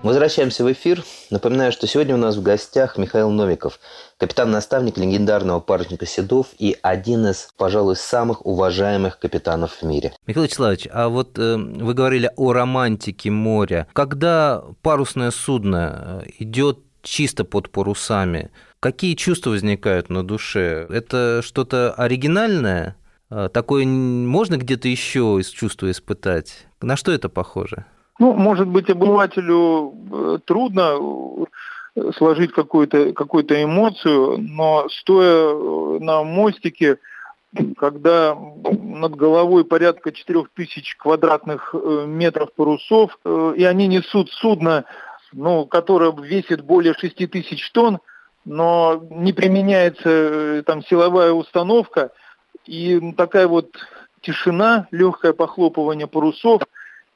Возвращаемся 0.03 0.65
в 0.65 0.73
эфир. 0.73 1.05
Напоминаю, 1.31 1.71
что 1.73 1.87
сегодня 1.87 2.15
у 2.15 2.19
нас 2.19 2.37
в 2.37 2.43
гостях 2.43 2.97
Михаил 2.97 3.31
Новиков, 3.31 3.79
капитан-наставник 4.17 4.97
легендарного 4.97 5.61
парусника 5.61 6.07
Седов 6.07 6.49
и 6.59 6.77
один 6.83 7.27
из, 7.27 7.51
пожалуй, 7.57 7.97
самых 7.97 8.45
уважаемых 8.45 9.19
капитанов 9.19 9.75
в 9.81 9.83
мире. 9.83 10.13
Михаил 10.27 10.45
Вячеславович, 10.45 10.89
а 10.91 11.09
вот 11.09 11.39
э, 11.39 11.57
вы 11.57 11.95
говорили 11.95 12.31
о 12.37 12.53
романтике 12.53 13.31
моря. 13.31 13.87
Когда 13.93 14.65
парусное 14.81 15.31
судно 15.31 16.23
э, 16.25 16.31
идет 16.41 16.81
чисто 17.03 17.45
под 17.45 17.71
парусами, 17.71 18.51
какие 18.81 19.15
чувства 19.15 19.51
возникают 19.51 20.09
на 20.09 20.25
душе? 20.25 20.87
Это 20.89 21.43
что-то 21.45 21.93
оригинальное? 21.93 22.97
Э, 23.33 23.49
такое 23.49 23.87
можно 23.87 24.57
где-то 24.57 24.89
еще 24.89 25.39
из 25.41 25.49
чувства 25.49 25.91
испытать? 25.91 26.67
На 26.83 26.97
что 26.97 27.13
это 27.13 27.29
похоже? 27.29 27.87
Ну, 28.19 28.35
может 28.35 28.69
быть, 28.69 28.91
обывателю 28.91 29.95
э, 30.13 30.39
трудно 30.45 30.99
э, 31.97 32.11
сложить 32.19 32.53
какую-то 32.53 33.13
какую 33.15 33.45
эмоцию, 33.45 34.37
но 34.39 34.87
стоя 34.91 35.99
на 35.99 36.23
мостике, 36.23 36.99
когда 37.79 38.35
над 38.35 39.15
головой 39.15 39.65
порядка 39.65 40.13
4000 40.13 40.97
квадратных 40.99 41.75
метров 42.07 42.53
парусов, 42.55 43.19
и 43.27 43.65
они 43.65 43.89
несут 43.89 44.31
судно, 44.31 44.85
ну, 45.35 45.67
которое 45.67 46.13
весит 46.13 46.63
более 46.63 46.95
6000 46.95 47.71
тонн, 47.73 47.99
но 48.47 49.07
не 49.11 49.35
применяется 49.35 50.63
там 50.65 50.83
силовая 50.83 51.33
установка, 51.33 52.11
и 52.67 53.13
такая 53.13 53.49
вот 53.49 53.77
тишина, 54.21 54.87
легкое 54.91 55.33
похлопывание 55.33 56.07
парусов. 56.07 56.63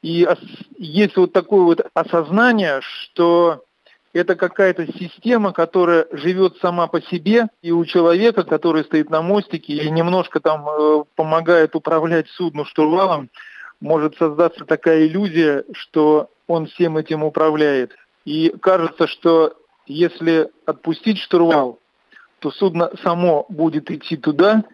И 0.02 0.28
есть 0.76 1.16
вот 1.16 1.32
такое 1.32 1.62
вот 1.62 1.86
осознание, 1.94 2.80
что 2.80 3.64
это 4.12 4.34
какая-то 4.34 4.86
система, 4.92 5.52
которая 5.52 6.06
живет 6.10 6.56
сама 6.58 6.86
по 6.86 7.02
себе, 7.02 7.48
и 7.62 7.70
у 7.70 7.84
человека, 7.84 8.44
который 8.44 8.84
стоит 8.84 9.10
на 9.10 9.20
мостике 9.22 9.74
и 9.74 9.90
немножко 9.90 10.40
там 10.40 10.66
э, 10.68 11.04
помогает 11.16 11.76
управлять 11.76 12.28
судну 12.28 12.64
штурвалом, 12.64 13.28
может 13.80 14.16
создаться 14.16 14.64
такая 14.64 15.06
иллюзия, 15.06 15.64
что 15.72 16.30
он 16.46 16.66
всем 16.66 16.96
этим 16.96 17.24
управляет. 17.24 17.92
И 18.24 18.54
кажется, 18.60 19.06
что 19.06 19.54
если 19.86 20.50
отпустить 20.64 21.18
штурвал, 21.18 21.78
то 22.38 22.50
судно 22.50 22.90
само 23.02 23.46
будет 23.48 23.90
идти 23.90 24.16
туда, 24.16 24.64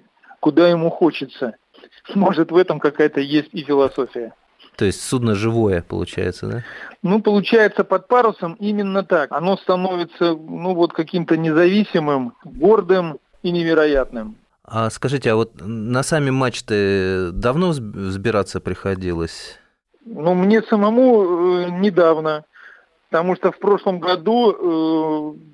куда 0.42 0.68
ему 0.68 0.90
хочется. 0.90 1.54
Может, 2.14 2.50
в 2.50 2.56
этом 2.56 2.80
какая-то 2.80 3.20
есть 3.20 3.50
и 3.52 3.62
философия. 3.62 4.34
То 4.76 4.84
есть 4.84 5.00
судно 5.02 5.34
живое, 5.34 5.82
получается, 5.82 6.46
да? 6.46 6.64
Ну, 7.02 7.22
получается, 7.22 7.84
под 7.84 8.08
парусом 8.08 8.54
именно 8.54 9.04
так. 9.04 9.30
Оно 9.30 9.56
становится, 9.56 10.34
ну, 10.34 10.74
вот 10.74 10.92
каким-то 10.92 11.36
независимым, 11.36 12.34
гордым 12.44 13.18
и 13.42 13.50
невероятным. 13.50 14.36
А 14.64 14.90
скажите, 14.90 15.30
а 15.30 15.36
вот 15.36 15.52
на 15.60 16.02
сами 16.02 16.30
мачты 16.30 17.30
давно 17.32 17.68
взбираться 17.70 18.60
приходилось? 18.60 19.58
Ну, 20.04 20.34
мне 20.34 20.62
самому 20.62 21.66
э, 21.66 21.70
недавно, 21.70 22.44
потому 23.10 23.36
что 23.36 23.52
в 23.52 23.58
прошлом 23.58 24.00
году 24.00 25.36
э, 25.36 25.51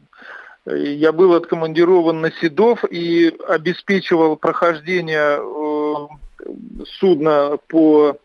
я 0.77 1.13
был 1.13 1.35
откомандирован 1.35 2.21
на 2.21 2.31
Седов 2.33 2.85
и 2.91 3.35
обеспечивал 3.49 4.37
прохождение 4.37 5.39
э, 5.41 6.85
судна 6.87 7.59
по 7.69 8.17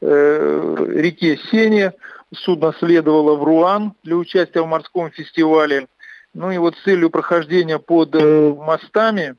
э, 0.00 0.76
реке 0.94 1.38
Сене. 1.50 1.92
Судно 2.34 2.74
следовало 2.78 3.36
в 3.36 3.44
Руан 3.44 3.92
для 4.02 4.16
участия 4.16 4.62
в 4.62 4.66
морском 4.66 5.10
фестивале. 5.10 5.86
Ну 6.34 6.50
и 6.50 6.58
вот 6.58 6.76
с 6.76 6.82
целью 6.82 7.10
прохождения 7.10 7.78
под 7.78 8.14
э, 8.14 8.54
мостами 8.54 9.36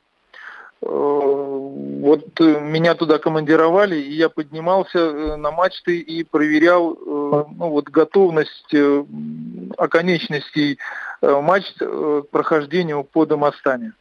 вот 0.85 2.37
меня 2.41 2.93
туда 2.95 3.17
командировали, 3.17 3.95
и 3.95 4.11
я 4.11 4.27
поднимался 4.27 5.37
на 5.37 5.49
мачты 5.49 5.97
и 5.97 6.25
проверял 6.25 6.97
ну, 7.05 7.69
вот, 7.69 7.85
готовность 7.85 8.75
оконечностей 9.77 10.79
мачт 11.23 11.77
к 11.79 12.23
прохождению 12.31 13.03
под 13.03 13.31
мостами. 13.31 13.93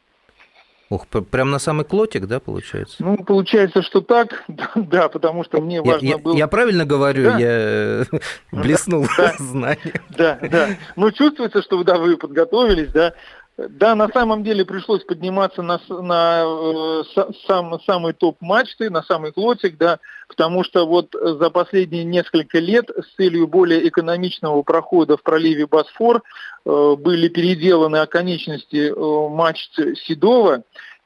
Ух, 0.92 1.06
прям 1.06 1.50
на 1.50 1.58
самый 1.58 1.86
клотик, 1.86 2.26
да, 2.26 2.38
получается? 2.38 2.96
Ну, 2.98 3.16
получается, 3.16 3.80
что 3.80 4.02
так, 4.02 4.44
да, 4.76 5.08
потому 5.08 5.42
что 5.42 5.62
мне 5.62 5.80
важно 5.80 6.04
я, 6.04 6.18
было... 6.18 6.36
Я 6.36 6.48
правильно 6.48 6.84
говорю, 6.84 7.24
да? 7.24 7.38
я 7.38 8.04
блеснул 8.52 9.06
да, 9.16 9.32
знанием. 9.38 9.94
Да, 10.10 10.38
да. 10.42 10.68
Ну, 10.96 11.10
чувствуется, 11.10 11.62
что 11.62 11.82
да, 11.82 11.96
вы 11.96 12.18
подготовились, 12.18 12.92
да. 12.92 13.14
Да, 13.58 13.94
на 13.94 14.08
самом 14.08 14.44
деле 14.44 14.64
пришлось 14.64 15.04
подниматься 15.04 15.60
на, 15.60 15.78
на 15.88 16.42
э, 16.42 17.02
сам, 17.46 17.78
самый 17.82 18.14
топ 18.14 18.38
мачты, 18.40 18.88
на 18.88 19.02
самый 19.02 19.30
клотик, 19.32 19.76
да, 19.76 19.98
потому 20.26 20.64
что 20.64 20.86
вот 20.86 21.14
за 21.20 21.50
последние 21.50 22.04
несколько 22.04 22.58
лет 22.60 22.88
с 22.88 23.14
целью 23.14 23.46
более 23.46 23.86
экономичного 23.86 24.62
прохода 24.62 25.18
в 25.18 25.22
проливе 25.22 25.66
Босфор 25.66 26.22
э, 26.64 26.94
были 26.98 27.28
переделаны 27.28 27.98
оконечности 27.98 28.90
э, 28.90 29.28
мачт 29.28 29.78
Седова, 29.96 30.62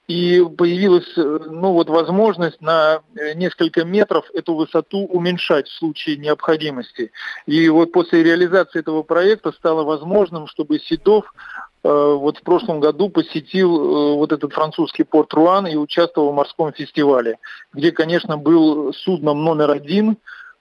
и 0.07 0.41
появилась 0.57 1.17
ну, 1.17 1.73
вот, 1.73 1.89
возможность 1.89 2.61
на 2.61 3.01
несколько 3.35 3.85
метров 3.85 4.25
эту 4.33 4.55
высоту 4.55 4.99
уменьшать 4.99 5.67
в 5.67 5.77
случае 5.77 6.17
необходимости. 6.17 7.11
И 7.47 7.69
вот 7.69 7.91
после 7.91 8.23
реализации 8.23 8.79
этого 8.79 9.03
проекта 9.03 9.51
стало 9.51 9.83
возможным, 9.83 10.47
чтобы 10.47 10.79
Седов 10.79 11.25
Э, 11.35 11.66
вот 11.89 12.39
в 12.39 12.43
прошлом 12.43 12.81
году 12.81 13.09
посетил 13.09 13.77
э, 13.77 14.15
вот 14.17 14.33
этот 14.33 14.53
французский 14.53 15.05
порт 15.05 15.33
Руан 15.35 15.67
и 15.67 15.77
участвовал 15.77 16.33
в 16.33 16.35
морском 16.35 16.73
фестивале, 16.73 17.39
где, 17.73 17.93
конечно, 17.93 18.37
был 18.37 18.93
судном 18.93 19.45
номер 19.45 19.71
один, 19.71 20.17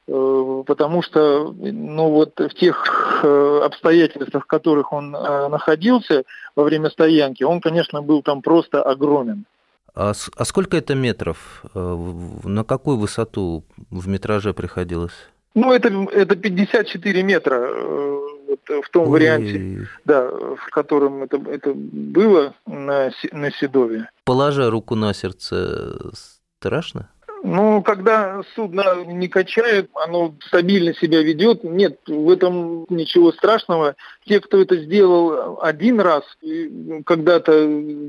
э, 0.08 0.64
потому 0.66 1.02
что 1.02 1.54
ну 1.58 2.10
вот 2.10 2.40
в 2.40 2.54
тех 2.54 3.24
обстоятельствах, 3.24 4.44
в 4.44 4.48
которых 4.48 4.94
он 4.94 5.12
находился 5.12 6.24
во 6.56 6.64
время 6.64 6.90
стоянки, 6.90 7.44
он, 7.44 7.60
конечно, 7.60 8.02
был 8.02 8.22
там 8.22 8.42
просто 8.42 8.84
огромен. 8.84 9.46
А, 9.96 10.12
а 10.36 10.46
сколько 10.46 10.78
это 10.78 10.94
метров? 10.94 11.64
На 11.74 12.64
какую 12.64 12.98
высоту 12.98 13.64
в 13.90 14.08
метраже 14.08 14.54
приходилось? 14.54 15.14
Ну, 15.56 15.72
это, 15.72 15.88
это 16.12 16.36
54 16.36 17.24
метра 17.24 18.25
вот 18.48 18.86
в 18.86 18.90
том 18.90 19.04
Ой. 19.04 19.10
варианте, 19.10 19.88
да, 20.06 20.30
в 20.30 20.70
котором 20.72 21.24
это, 21.24 21.38
это 21.50 21.74
было 21.74 22.54
на, 22.66 23.12
на 23.32 23.52
Седове. 23.52 24.10
Положа 24.24 24.70
руку 24.70 24.96
на 24.96 25.14
сердце, 25.14 26.12
страшно? 26.60 27.10
Ну, 27.48 27.84
когда 27.84 28.42
судно 28.56 29.04
не 29.06 29.28
качает, 29.28 29.92
оно 29.94 30.34
стабильно 30.48 30.96
себя 30.96 31.22
ведет, 31.22 31.64
нет, 31.64 32.00
в 32.08 32.32
этом 32.32 32.88
ничего 32.90 33.32
страшного. 33.32 33.96
Те, 34.26 34.40
кто 34.40 34.60
это 34.60 34.78
сделал 34.78 35.60
один 35.62 36.00
раз, 36.00 36.24
когда-то 37.06 37.52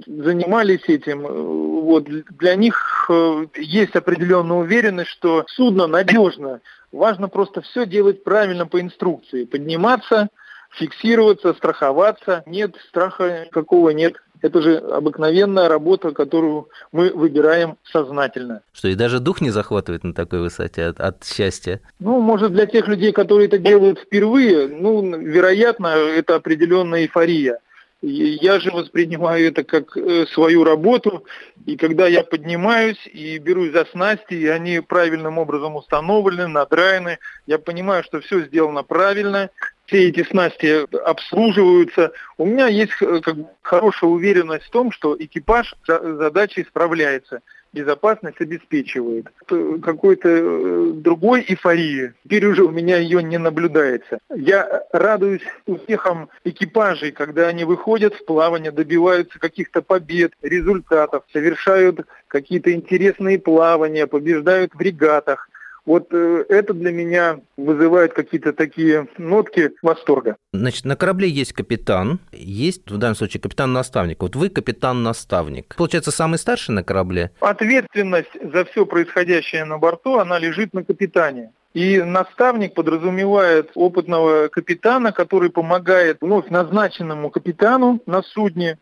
занимались 0.07 0.88
этим, 0.88 1.20
вот, 1.20 2.09
для 2.38 2.55
них 2.55 3.11
э, 3.11 3.46
есть 3.57 3.94
определенная 3.94 4.57
уверенность, 4.57 5.11
что 5.11 5.44
судно 5.49 5.87
надежно. 5.87 6.62
Важно 6.90 7.29
просто 7.29 7.61
все 7.61 7.85
делать 7.85 8.25
правильно 8.25 8.66
по 8.66 8.81
инструкции. 8.81 9.44
Подниматься, 9.44 10.29
фиксироваться, 10.70 11.55
страховаться. 11.55 12.42
Нет, 12.46 12.76
страха 12.88 13.46
какого 13.50 13.90
нет. 13.90 14.16
Это 14.42 14.61
же 14.61 14.76
обыкновенная 14.76 15.68
работа, 15.68 16.12
которую 16.12 16.68
мы 16.92 17.11
выбираем 17.11 17.79
сознательно. 17.90 18.61
Что, 18.72 18.88
и 18.88 18.94
даже 18.94 19.18
дух 19.18 19.40
не 19.40 19.50
захватывает 19.50 20.05
на 20.05 20.12
такой 20.12 20.40
высоте 20.40 20.85
от, 20.85 21.00
от 21.00 21.24
счастья? 21.24 21.81
Ну, 21.98 22.20
может, 22.20 22.52
для 22.52 22.66
тех 22.66 22.87
людей, 22.87 23.12
которые 23.12 23.48
это 23.48 23.59
делают 23.59 23.98
впервые, 23.98 24.68
ну, 24.68 25.16
вероятно, 25.18 25.88
это 25.88 26.37
определенная 26.37 27.02
эйфория. 27.02 27.61
Я 28.02 28.61
же 28.61 28.70
воспринимаю 28.70 29.48
это 29.48 29.64
как 29.64 29.96
э, 29.96 30.26
свою 30.26 30.64
работу, 30.64 31.24
и 31.64 31.76
когда 31.76 32.07
я 32.07 32.22
поднимаюсь 32.22 33.05
и 33.07 33.38
берусь 33.38 33.72
за 33.72 33.87
снасти, 33.87 34.35
и 34.35 34.46
они 34.46 34.81
правильным 34.81 35.38
образом 35.38 35.76
установлены, 35.76 36.46
надраены, 36.46 37.18
я 37.46 37.59
понимаю, 37.59 38.05
что 38.05 38.20
все 38.20 38.42
сделано 38.42 38.83
правильно, 38.83 39.50
все 39.87 40.09
эти 40.09 40.25
снасти 40.25 40.87
обслуживаются. 41.05 42.12
У 42.38 42.44
меня 42.44 42.66
есть 42.66 42.92
э, 43.01 43.20
как 43.20 43.37
хорошая 43.62 44.11
уверенность 44.11 44.66
в 44.66 44.70
том, 44.70 44.92
что 44.92 45.16
экипаж 45.18 45.75
задачей 45.87 46.64
справляется 46.64 47.40
безопасность 47.77 48.40
обеспечивает. 48.40 49.27
Какой-то 49.46 50.29
э, 50.29 50.92
другой 50.94 51.44
эйфории 51.46 52.14
теперь 52.25 52.46
уже 52.46 52.64
у 52.64 52.70
меня 52.70 52.96
ее 52.96 53.22
не 53.22 53.37
наблюдается. 53.37 54.18
Я 54.35 54.85
радуюсь 54.92 55.42
успехам 55.66 56.31
экипажей, 56.44 57.12
когда 57.12 57.49
они 57.49 57.64
выходят 57.64 58.14
в 58.14 58.25
плавание, 58.25 58.72
добиваются 58.72 59.38
каких-то 59.38 59.83
побед, 59.83 60.33
результатов, 60.40 61.25
совершают 61.33 62.01
какие-то 62.29 62.72
интересные 62.72 63.38
плавания, 63.38 64.07
побеждают 64.07 64.75
в 64.75 64.81
регатах. 64.81 65.51
Вот 65.87 66.09
э, 66.12 66.44
это 66.49 66.75
для 66.75 66.90
меня 66.90 67.40
вызывает 67.57 68.12
какие-то 68.12 68.53
такие 68.53 69.07
нотки 69.16 69.70
восторга. 69.83 70.37
Значит, 70.53 70.85
на 70.85 70.96
корабле 70.96 71.29
есть 71.29 71.53
капитан, 71.53 72.18
есть 72.33 72.90
в 72.90 72.99
данном 72.99 73.14
случае 73.14 73.40
капитан-наставник. 73.40 74.20
Вот 74.20 74.35
вы 74.35 74.49
капитан-наставник. 74.51 75.77
Получается, 75.77 76.11
самый 76.11 76.38
старший 76.38 76.75
на 76.75 76.83
корабле? 76.83 77.31
Ответственность 77.40 78.31
за 78.53 78.64
все 78.64 78.85
происходящее 78.85 79.64
на 79.64 79.79
борту, 79.79 80.18
она 80.18 80.38
лежит 80.38 80.75
на 80.75 80.85
капитане. 80.85 81.53
И 81.72 82.03
наставник 82.03 82.75
подразумевает 82.75 83.70
опытного 83.75 84.49
капитана, 84.49 85.12
который 85.12 85.51
помогает 85.51 86.18
вновь 86.20 86.49
назначенному 86.49 87.31
капитану 87.31 88.01
на 88.07 88.22
судне 88.22 88.79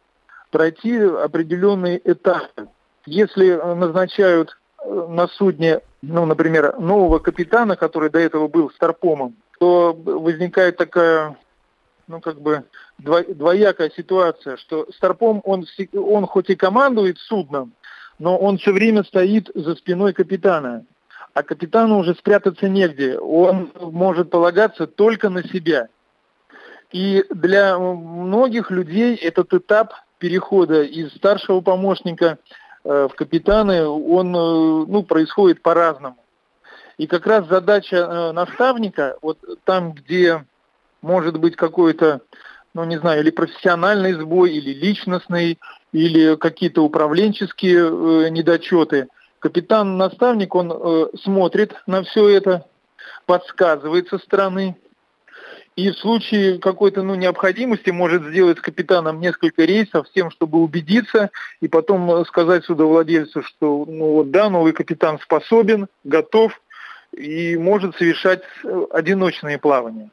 пройти 0.50 0.96
определенные 0.98 2.00
этапы. 2.04 2.68
Если 3.04 3.52
назначают 3.52 4.56
на 4.86 5.26
судне, 5.28 5.80
ну, 6.08 6.26
например, 6.26 6.78
нового 6.78 7.18
капитана, 7.18 7.76
который 7.76 8.10
до 8.10 8.18
этого 8.18 8.48
был 8.48 8.70
старпомом, 8.70 9.36
то 9.58 9.92
возникает 9.92 10.76
такая, 10.76 11.36
ну, 12.06 12.20
как 12.20 12.40
бы 12.40 12.64
двоякая 12.98 13.90
ситуация, 13.90 14.56
что 14.56 14.86
старпом, 14.92 15.40
он, 15.44 15.66
он 15.94 16.26
хоть 16.26 16.50
и 16.50 16.56
командует 16.56 17.18
судном, 17.18 17.72
но 18.18 18.36
он 18.36 18.58
все 18.58 18.72
время 18.72 19.04
стоит 19.04 19.50
за 19.54 19.74
спиной 19.74 20.12
капитана. 20.12 20.84
А 21.32 21.42
капитану 21.42 21.98
уже 21.98 22.14
спрятаться 22.14 22.68
негде. 22.68 23.18
Он 23.18 23.72
может 23.80 24.30
полагаться 24.30 24.86
только 24.86 25.30
на 25.30 25.42
себя. 25.42 25.88
И 26.92 27.24
для 27.30 27.76
многих 27.76 28.70
людей 28.70 29.16
этот 29.16 29.52
этап 29.52 29.94
перехода 30.18 30.82
из 30.82 31.12
старшего 31.14 31.60
помощника 31.60 32.38
в 32.84 33.10
капитаны, 33.16 33.86
он 33.86 34.30
ну, 34.32 35.02
происходит 35.02 35.62
по-разному. 35.62 36.18
И 36.98 37.06
как 37.06 37.26
раз 37.26 37.48
задача 37.48 38.32
наставника, 38.32 39.16
вот 39.22 39.38
там, 39.64 39.92
где 39.92 40.44
может 41.02 41.40
быть 41.40 41.56
какой-то, 41.56 42.20
ну 42.74 42.84
не 42.84 42.98
знаю, 42.98 43.22
или 43.22 43.30
профессиональный 43.30 44.12
сбой, 44.12 44.52
или 44.52 44.72
личностный, 44.72 45.58
или 45.92 46.36
какие-то 46.36 46.82
управленческие 46.82 48.30
недочеты, 48.30 49.08
капитан-наставник, 49.40 50.54
он 50.54 51.10
смотрит 51.22 51.74
на 51.86 52.02
все 52.04 52.28
это, 52.28 52.66
подсказывает 53.26 54.08
со 54.08 54.18
стороны, 54.18 54.76
и 55.76 55.90
в 55.90 55.98
случае 55.98 56.58
какой-то 56.58 57.02
ну, 57.02 57.14
необходимости 57.14 57.90
может 57.90 58.22
сделать 58.24 58.58
с 58.58 58.62
капитаном 58.62 59.20
несколько 59.20 59.64
рейсов 59.64 60.06
тем, 60.14 60.30
чтобы 60.30 60.58
убедиться 60.58 61.30
и 61.60 61.68
потом 61.68 62.10
э, 62.10 62.24
сказать 62.26 62.64
судовладельцу, 62.64 63.42
что 63.42 63.84
ну 63.88 64.12
вот 64.12 64.30
да, 64.30 64.50
новый 64.50 64.72
капитан 64.72 65.18
способен, 65.18 65.88
готов 66.04 66.52
и 67.12 67.56
может 67.56 67.96
совершать 67.96 68.42
э, 68.62 68.87
одиночные 68.92 69.58
плавания. 69.58 70.10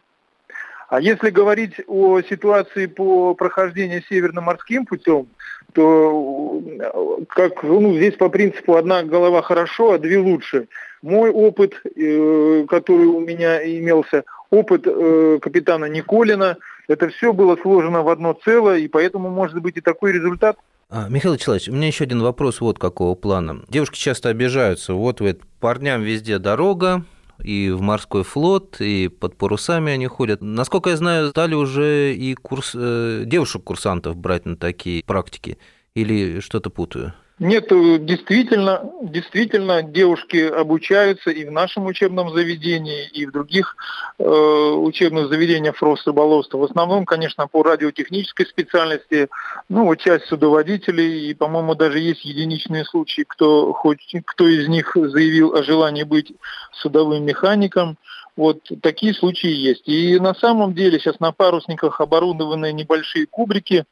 А 0.90 1.00
если 1.00 1.30
говорить 1.30 1.76
о 1.88 2.22
ситуации 2.22 2.88
по 2.88 3.34
прохождению 3.36 4.04
северно-морским 4.10 4.86
путем, 4.86 5.28
то 5.74 6.60
э, 6.66 7.24
как, 7.30 7.62
ну, 7.62 7.94
здесь 7.96 8.16
по 8.16 8.30
принципу 8.30 8.78
одна 8.78 9.04
голова 9.04 9.44
хорошо, 9.44 9.92
а 9.92 10.00
две 10.00 10.18
лучше. 10.18 10.68
Мой 11.04 11.32
опыт, 11.32 11.74
который 11.82 13.08
у 13.08 13.20
меня 13.22 13.64
имелся, 13.64 14.24
опыт 14.52 14.86
э, 14.86 15.40
капитана 15.42 15.86
Николина. 15.86 16.58
Это 16.88 17.10
все 17.10 17.34
было 17.34 17.58
сложено 17.62 18.04
в 18.04 18.10
одно 18.10 18.38
целое, 18.44 18.80
и 18.80 18.88
поэтому 18.88 19.30
может 19.30 19.60
быть 19.62 19.78
и 19.78 19.82
такой 19.82 20.12
результат. 20.12 20.58
А, 20.90 21.08
Михаил 21.08 21.38
Человек, 21.38 21.64
у 21.70 21.72
меня 21.72 21.88
еще 21.88 22.04
один 22.04 22.22
вопрос 22.22 22.60
вот 22.60 22.78
какого 22.78 23.16
плана. 23.16 23.64
Девушки 23.70 23.98
часто 23.98 24.30
обижаются. 24.30 24.94
Вот 24.94 25.22
вы 25.22 25.38
парням 25.62 26.02
везде 26.02 26.38
дорога, 26.38 27.06
и 27.42 27.72
в 27.72 27.82
морской 27.82 28.24
флот, 28.24 28.82
и 28.82 29.08
под 29.08 29.38
парусами 29.38 29.94
они 29.94 30.08
ходят. 30.08 30.42
Насколько 30.42 30.90
я 30.92 30.98
знаю, 30.98 31.30
стали 31.30 31.56
уже 31.56 32.14
и 32.14 32.36
курс, 32.36 32.74
э, 32.76 33.24
девушек-курсантов 33.26 34.18
брать 34.18 34.46
на 34.46 34.58
такие 34.58 35.04
практики. 35.04 35.58
Или 35.96 36.42
что-то 36.42 36.70
путаю? 36.70 37.14
Нет, 37.42 37.70
действительно, 37.70 38.88
действительно 39.02 39.82
девушки 39.82 40.38
обучаются 40.38 41.32
и 41.32 41.44
в 41.44 41.52
нашем 41.52 41.88
учебном 41.88 42.30
заведении, 42.30 43.08
и 43.08 43.26
в 43.26 43.32
других 43.32 43.76
э, 44.20 44.24
учебных 44.24 45.28
заведениях 45.30 45.82
Росрыболовства. 45.82 46.60
В 46.60 46.66
основном, 46.66 47.04
конечно, 47.04 47.48
по 47.48 47.64
радиотехнической 47.64 48.46
специальности, 48.46 49.28
ну, 49.70 49.86
вот 49.86 49.96
часть 49.96 50.26
судоводителей, 50.26 51.32
и, 51.32 51.34
по-моему, 51.34 51.74
даже 51.74 51.98
есть 51.98 52.24
единичные 52.26 52.86
случаи, 52.86 53.24
кто, 53.28 53.74
хоть, 53.74 54.16
кто 54.24 54.48
из 54.48 54.68
них 54.68 54.92
заявил 54.94 55.56
о 55.56 55.64
желании 55.64 56.04
быть 56.04 56.34
судовым 56.74 57.26
механиком. 57.26 57.98
Вот 58.38 58.60
такие 58.84 59.16
случаи 59.16 59.50
есть. 59.50 59.88
И 59.88 60.20
на 60.20 60.36
самом 60.36 60.76
деле 60.76 61.00
сейчас 61.00 61.20
на 61.20 61.32
парусниках 61.32 62.02
оборудованы 62.02 62.72
небольшие 62.72 63.26
кубрики, 63.26 63.86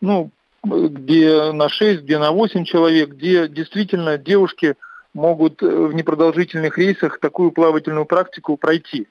ну, 0.00 0.32
где 0.66 1.52
на 1.52 1.68
6, 1.68 2.02
где 2.02 2.18
на 2.18 2.32
8 2.32 2.64
человек, 2.64 3.10
где 3.10 3.48
действительно 3.48 4.18
девушки 4.18 4.76
могут 5.14 5.62
э, 5.62 5.66
в 5.66 5.94
непродолжительных 5.94 6.78
рейсах 6.78 7.18
такую 7.20 7.52
плавательную 7.52 8.04
практику 8.04 8.56
пройти. 8.56 9.08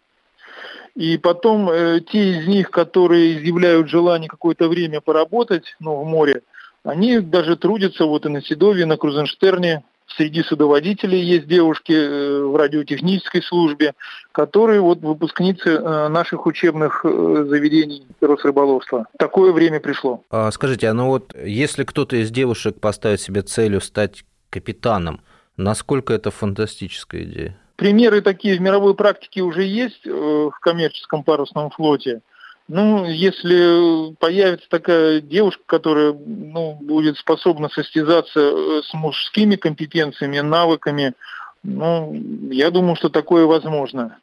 И 0.95 1.17
потом 1.17 1.69
э, 1.69 1.99
те 1.99 2.39
из 2.39 2.47
них, 2.47 2.71
которые 2.71 3.37
изъявляют 3.37 3.89
желание 3.89 4.29
какое-то 4.29 4.69
время 4.69 5.01
поработать 5.01 5.75
ну, 5.79 5.95
в 5.95 6.05
море, 6.05 6.41
они 6.83 7.19
даже 7.19 7.57
трудятся 7.57 8.05
вот 8.05 8.25
и 8.25 8.29
на 8.29 8.41
Седове, 8.41 8.85
на 8.85 8.97
Крузенштерне, 8.97 9.83
Среди 10.07 10.43
судоводителей 10.43 11.19
есть 11.19 11.47
девушки 11.47 11.91
э, 11.91 12.43
в 12.43 12.55
радиотехнической 12.55 13.41
службе, 13.41 13.93
которые 14.31 14.79
вот 14.79 14.99
выпускницы 14.99 15.69
э, 15.69 16.07
наших 16.09 16.45
учебных 16.45 17.03
э, 17.03 17.45
заведений 17.49 18.05
Росрыболовства. 18.21 19.07
Такое 19.17 19.51
время 19.51 19.79
пришло. 19.79 20.23
А, 20.29 20.51
скажите, 20.51 20.87
а 20.87 20.93
ну 20.93 21.07
вот 21.07 21.35
если 21.35 21.83
кто-то 21.83 22.17
из 22.17 22.29
девушек 22.29 22.79
поставит 22.79 23.19
себе 23.19 23.41
целью 23.41 23.81
стать 23.81 24.23
капитаном, 24.51 25.21
насколько 25.57 26.13
это 26.13 26.29
фантастическая 26.29 27.23
идея? 27.23 27.57
Примеры 27.75 28.21
такие 28.21 28.57
в 28.57 28.61
мировой 28.61 28.95
практике 28.95 29.41
уже 29.41 29.63
есть 29.63 30.05
в 30.05 30.53
коммерческом 30.61 31.23
парусном 31.23 31.71
флоте. 31.71 32.21
Ну, 32.67 33.05
если 33.05 34.15
появится 34.15 34.67
такая 34.69 35.21
девушка, 35.21 35.61
которая 35.67 36.13
ну, 36.13 36.77
будет 36.81 37.17
способна 37.17 37.69
состязаться 37.69 38.39
э, 38.39 38.81
с 38.83 38.91
мужскими 38.93 39.55
компетенциями, 39.55 40.39
навыками, 40.39 41.13
ну, 41.61 42.13
я 42.49 42.71
думаю, 42.71 42.95
что 42.95 43.09
такое 43.09 43.45
возможно. 43.45 44.17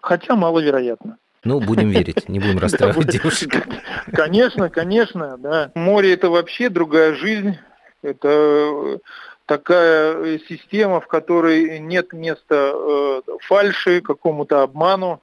Хотя 0.00 0.36
маловероятно. 0.36 1.18
Ну, 1.42 1.60
будем 1.60 1.90
верить, 1.90 2.28
не 2.28 2.38
будем 2.38 2.58
расстраивать 2.60 3.08
девушек. 3.08 3.66
Конечно, 4.12 4.68
конечно, 4.70 5.36
да. 5.38 5.72
Море– 5.74 6.12
это 6.14 6.30
вообще 6.30 6.68
другая 6.68 7.14
жизнь. 7.14 7.58
Это 8.02 9.00
такая 9.46 10.38
система, 10.48 11.00
в 11.00 11.08
которой 11.08 11.80
нет 11.80 12.12
места 12.12 12.72
э, 12.74 13.22
фальши, 13.40 14.02
какому-то 14.02 14.62
обману. 14.62 15.20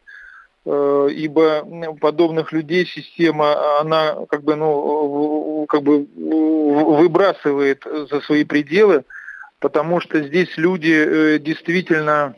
Э, 0.67 1.09
ибо 1.11 1.63
подобных 2.01 2.51
людей 2.51 2.87
система, 2.87 3.79
она 3.79 4.15
как 4.27 4.43
бы, 4.43 4.55
ну, 4.55 5.67
как 5.69 5.83
бы 5.83 6.07
выбрасывает 6.15 7.83
за 7.85 8.19
свои 8.21 8.43
пределы, 8.43 9.03
потому 9.59 10.01
что 10.01 10.23
здесь 10.23 10.57
люди 10.57 11.35
э, 11.35 11.39
действительно 11.39 12.35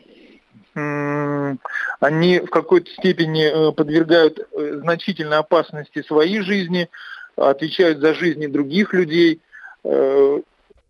они 2.00 2.38
в 2.38 2.50
какой-то 2.50 2.88
степени 2.92 3.46
э, 3.46 3.72
подвергают 3.72 4.46
значительной 4.52 5.38
опасности 5.38 6.02
своей 6.02 6.40
жизни, 6.42 6.88
отвечают 7.34 7.98
за 7.98 8.14
жизни 8.14 8.46
других 8.46 8.92
людей. 8.92 9.40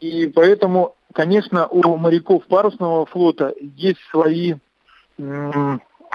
И 0.00 0.32
поэтому, 0.34 0.94
конечно, 1.14 1.66
у 1.68 1.96
моряков 1.96 2.44
парусного 2.46 3.06
флота 3.06 3.54
есть 3.60 4.00
свои 4.10 4.56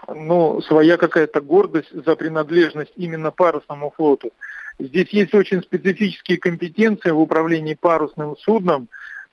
ну, 0.08 0.62
своя 0.62 0.98
какая-то 0.98 1.42
гордость 1.42 1.92
за 1.92 2.16
принадлежность 2.16 2.94
именно 2.96 3.32
парусному 3.32 3.92
флоту. 3.96 4.32
Здесь 4.80 5.10
есть 5.10 5.34
очень 5.34 5.62
специфические 5.62 6.38
компетенции 6.38 7.12
в 7.12 7.20
управлении 7.20 7.78
парусным 7.80 8.36
судном, 8.38 8.90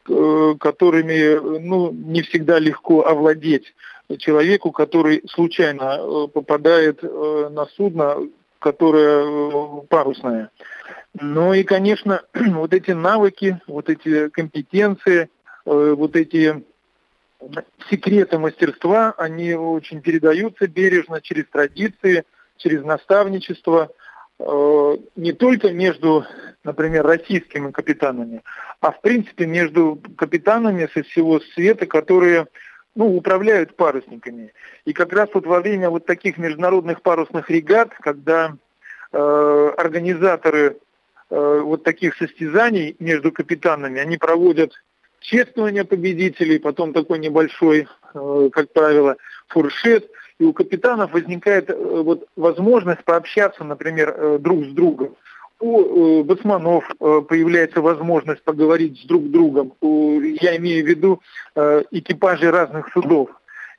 э, 0.08 0.54
которыми 0.60 1.58
ну, 1.60 1.92
не 1.92 2.22
всегда 2.22 2.58
легко 2.58 3.06
овладеть 3.06 3.74
человеку, 4.18 4.70
который 4.70 5.22
случайно 5.28 5.98
э, 5.98 6.28
попадает 6.28 7.00
э, 7.02 7.48
на 7.50 7.66
судно, 7.66 8.16
которое 8.58 9.80
парусное. 9.88 10.50
Ну 11.18 11.54
и, 11.54 11.62
конечно, 11.62 12.22
вот 12.34 12.74
эти 12.74 12.90
навыки, 12.90 13.60
вот 13.66 13.88
эти 13.88 14.28
компетенции, 14.28 15.28
вот 15.64 16.16
эти 16.16 16.64
секреты 17.88 18.38
мастерства, 18.38 19.14
они 19.16 19.54
очень 19.54 20.00
передаются 20.00 20.66
бережно 20.66 21.20
через 21.20 21.46
традиции, 21.46 22.24
через 22.56 22.84
наставничество, 22.84 23.90
э, 24.38 24.96
не 25.16 25.32
только 25.32 25.72
между, 25.72 26.24
например, 26.64 27.06
российскими 27.06 27.70
капитанами, 27.70 28.42
а 28.80 28.92
в 28.92 29.00
принципе 29.00 29.46
между 29.46 30.00
капитанами 30.16 30.88
со 30.92 31.02
всего 31.02 31.40
света, 31.54 31.86
которые 31.86 32.46
ну, 32.94 33.16
управляют 33.16 33.76
парусниками. 33.76 34.52
И 34.84 34.92
как 34.92 35.12
раз 35.12 35.28
вот 35.32 35.46
во 35.46 35.60
время 35.60 35.90
вот 35.90 36.06
таких 36.06 36.38
международных 36.38 37.02
парусных 37.02 37.48
регат, 37.48 37.90
когда 38.00 38.56
э, 39.12 39.72
организаторы 39.76 40.76
э, 41.30 41.60
вот 41.64 41.84
таких 41.84 42.16
состязаний 42.16 42.96
между 42.98 43.32
капитанами, 43.32 44.00
они 44.00 44.18
проводят 44.18 44.72
чествование 45.20 45.84
победителей, 45.84 46.58
потом 46.58 46.92
такой 46.92 47.18
небольшой, 47.18 47.86
э, 48.14 48.50
как 48.52 48.72
правило, 48.72 49.16
фуршет. 49.48 50.10
И 50.38 50.44
у 50.44 50.52
капитанов 50.52 51.12
возникает 51.12 51.70
э, 51.70 51.74
вот 51.74 52.26
возможность 52.36 53.04
пообщаться, 53.04 53.62
например, 53.62 54.14
э, 54.16 54.38
друг 54.40 54.64
с 54.64 54.68
другом. 54.68 55.14
У 55.62 56.24
басманов 56.24 56.90
появляется 56.98 57.82
возможность 57.82 58.42
поговорить 58.42 58.98
с 58.98 59.04
друг 59.04 59.30
другом. 59.30 59.74
Я 59.82 60.56
имею 60.56 60.82
в 60.82 60.88
виду 60.88 61.20
экипажи 61.90 62.50
разных 62.50 62.90
судов. 62.94 63.28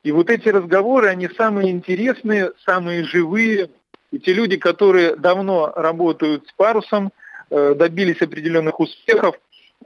И 0.03 0.11
вот 0.11 0.30
эти 0.30 0.47
разговоры, 0.49 1.07
они 1.07 1.28
самые 1.30 1.72
интересные, 1.72 2.51
самые 2.68 3.03
живые. 3.03 3.72
И 4.11 4.20
те 4.20 4.32
люди, 4.32 4.57
которые 4.57 5.15
давно 5.15 5.74
работают 5.76 6.47
с 6.49 6.51
парусом, 6.51 7.11
добились 7.49 8.22
определенных 8.22 8.80
успехов, 8.80 9.39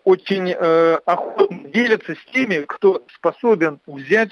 очень 0.04 0.52
э, 0.52 1.00
охотно 1.06 1.70
делятся 1.70 2.14
с 2.14 2.32
теми, 2.32 2.64
кто 2.68 3.04
способен 3.16 3.80
взять 3.88 4.32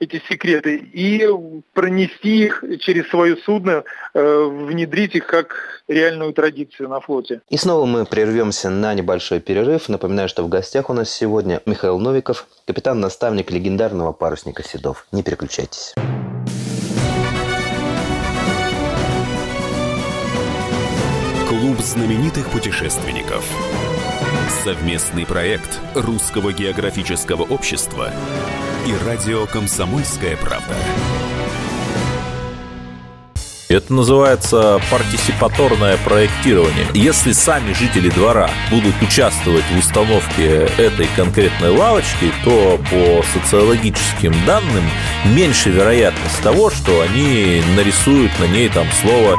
эти 0.00 0.22
секреты 0.28 0.76
и 0.76 1.28
пронести 1.74 2.46
их 2.46 2.64
через 2.80 3.08
свое 3.08 3.36
судно, 3.36 3.84
э, 4.14 4.44
внедрить 4.44 5.14
их 5.14 5.26
как 5.26 5.82
реальную 5.88 6.32
традицию 6.32 6.88
на 6.88 7.00
флоте. 7.00 7.42
И 7.50 7.56
снова 7.56 7.84
мы 7.84 8.06
прервемся 8.06 8.70
на 8.70 8.94
небольшой 8.94 9.40
перерыв. 9.40 9.88
Напоминаю, 9.88 10.28
что 10.28 10.42
в 10.42 10.48
гостях 10.48 10.88
у 10.88 10.94
нас 10.94 11.10
сегодня 11.10 11.60
Михаил 11.66 11.98
Новиков, 11.98 12.46
капитан-наставник 12.66 13.50
легендарного 13.50 14.12
парусника 14.12 14.62
Седов. 14.62 15.06
Не 15.12 15.22
переключайтесь. 15.22 15.94
Клуб 21.48 21.78
знаменитых 21.80 22.48
путешественников. 22.50 23.44
Совместный 24.50 25.24
проект 25.24 25.78
Русского 25.94 26.52
географического 26.52 27.44
общества 27.44 28.12
и 28.84 29.06
радио 29.06 29.46
«Комсомольская 29.46 30.36
правда». 30.36 30.74
Это 33.68 33.94
называется 33.94 34.82
партисипаторное 34.90 35.96
проектирование. 35.98 36.86
Если 36.92 37.30
сами 37.30 37.72
жители 37.72 38.10
двора 38.10 38.50
будут 38.68 39.00
участвовать 39.00 39.64
в 39.72 39.78
установке 39.78 40.68
этой 40.76 41.06
конкретной 41.14 41.70
лавочки, 41.70 42.32
то 42.44 42.80
по 42.90 43.22
социологическим 43.32 44.34
данным 44.44 44.84
меньше 45.26 45.70
вероятность 45.70 46.42
того, 46.42 46.70
что 46.70 47.00
они 47.00 47.62
нарисуют 47.76 48.32
на 48.40 48.48
ней 48.48 48.68
там 48.68 48.88
слово 49.00 49.38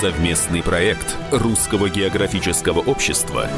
Совместный 0.00 0.62
проект 0.62 1.16
Русского 1.32 1.88
географического 1.88 2.80
общества 2.80 3.48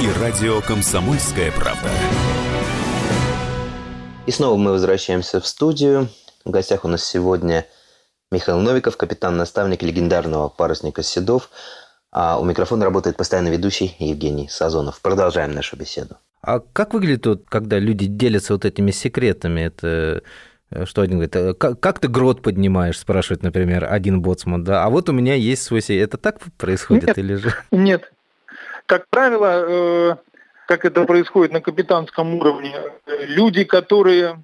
и 0.00 0.20
радио 0.20 0.60
«Комсомольская 0.60 1.50
правда». 1.50 1.90
И 4.24 4.30
снова 4.30 4.56
мы 4.56 4.70
возвращаемся 4.70 5.40
в 5.40 5.46
студию. 5.48 6.08
В 6.44 6.50
гостях 6.50 6.84
у 6.84 6.88
нас 6.88 7.04
сегодня 7.04 7.66
Михаил 8.30 8.60
Новиков, 8.60 8.96
капитан-наставник 8.96 9.82
легендарного 9.82 10.48
парусника 10.48 11.02
«Седов». 11.02 11.50
А 12.12 12.38
у 12.38 12.44
микрофона 12.44 12.84
работает 12.84 13.16
постоянно 13.16 13.48
ведущий 13.48 13.96
Евгений 13.98 14.48
Сазонов. 14.48 15.00
Продолжаем 15.00 15.56
нашу 15.56 15.76
беседу. 15.76 16.18
А 16.40 16.60
как 16.60 16.94
выглядит, 16.94 17.26
вот, 17.26 17.46
когда 17.48 17.80
люди 17.80 18.06
делятся 18.06 18.52
вот 18.52 18.64
этими 18.64 18.92
секретами? 18.92 19.62
Это 19.62 20.22
что 20.84 21.02
один 21.02 21.18
говорит, 21.18 21.36
«Э, 21.36 21.54
как, 21.54 21.80
как 21.80 21.98
ты 22.00 22.08
грот 22.08 22.42
поднимаешь, 22.42 22.98
спрашивает, 22.98 23.42
например, 23.42 23.86
один 23.90 24.20
боцман, 24.20 24.64
да, 24.64 24.84
а 24.84 24.90
вот 24.90 25.08
у 25.08 25.12
меня 25.12 25.34
есть 25.34 25.62
свой 25.62 25.80
секрет. 25.80 26.08
Это 26.08 26.18
так 26.18 26.38
происходит 26.58 27.08
нет, 27.08 27.18
или 27.18 27.34
же? 27.34 27.54
Нет. 27.70 28.12
Как 28.86 29.08
правило, 29.08 29.64
э, 29.66 30.16
как 30.66 30.84
это 30.84 31.04
происходит 31.04 31.52
на 31.52 31.60
капитанском 31.60 32.34
уровне, 32.34 32.74
люди, 33.06 33.64
которые 33.64 34.42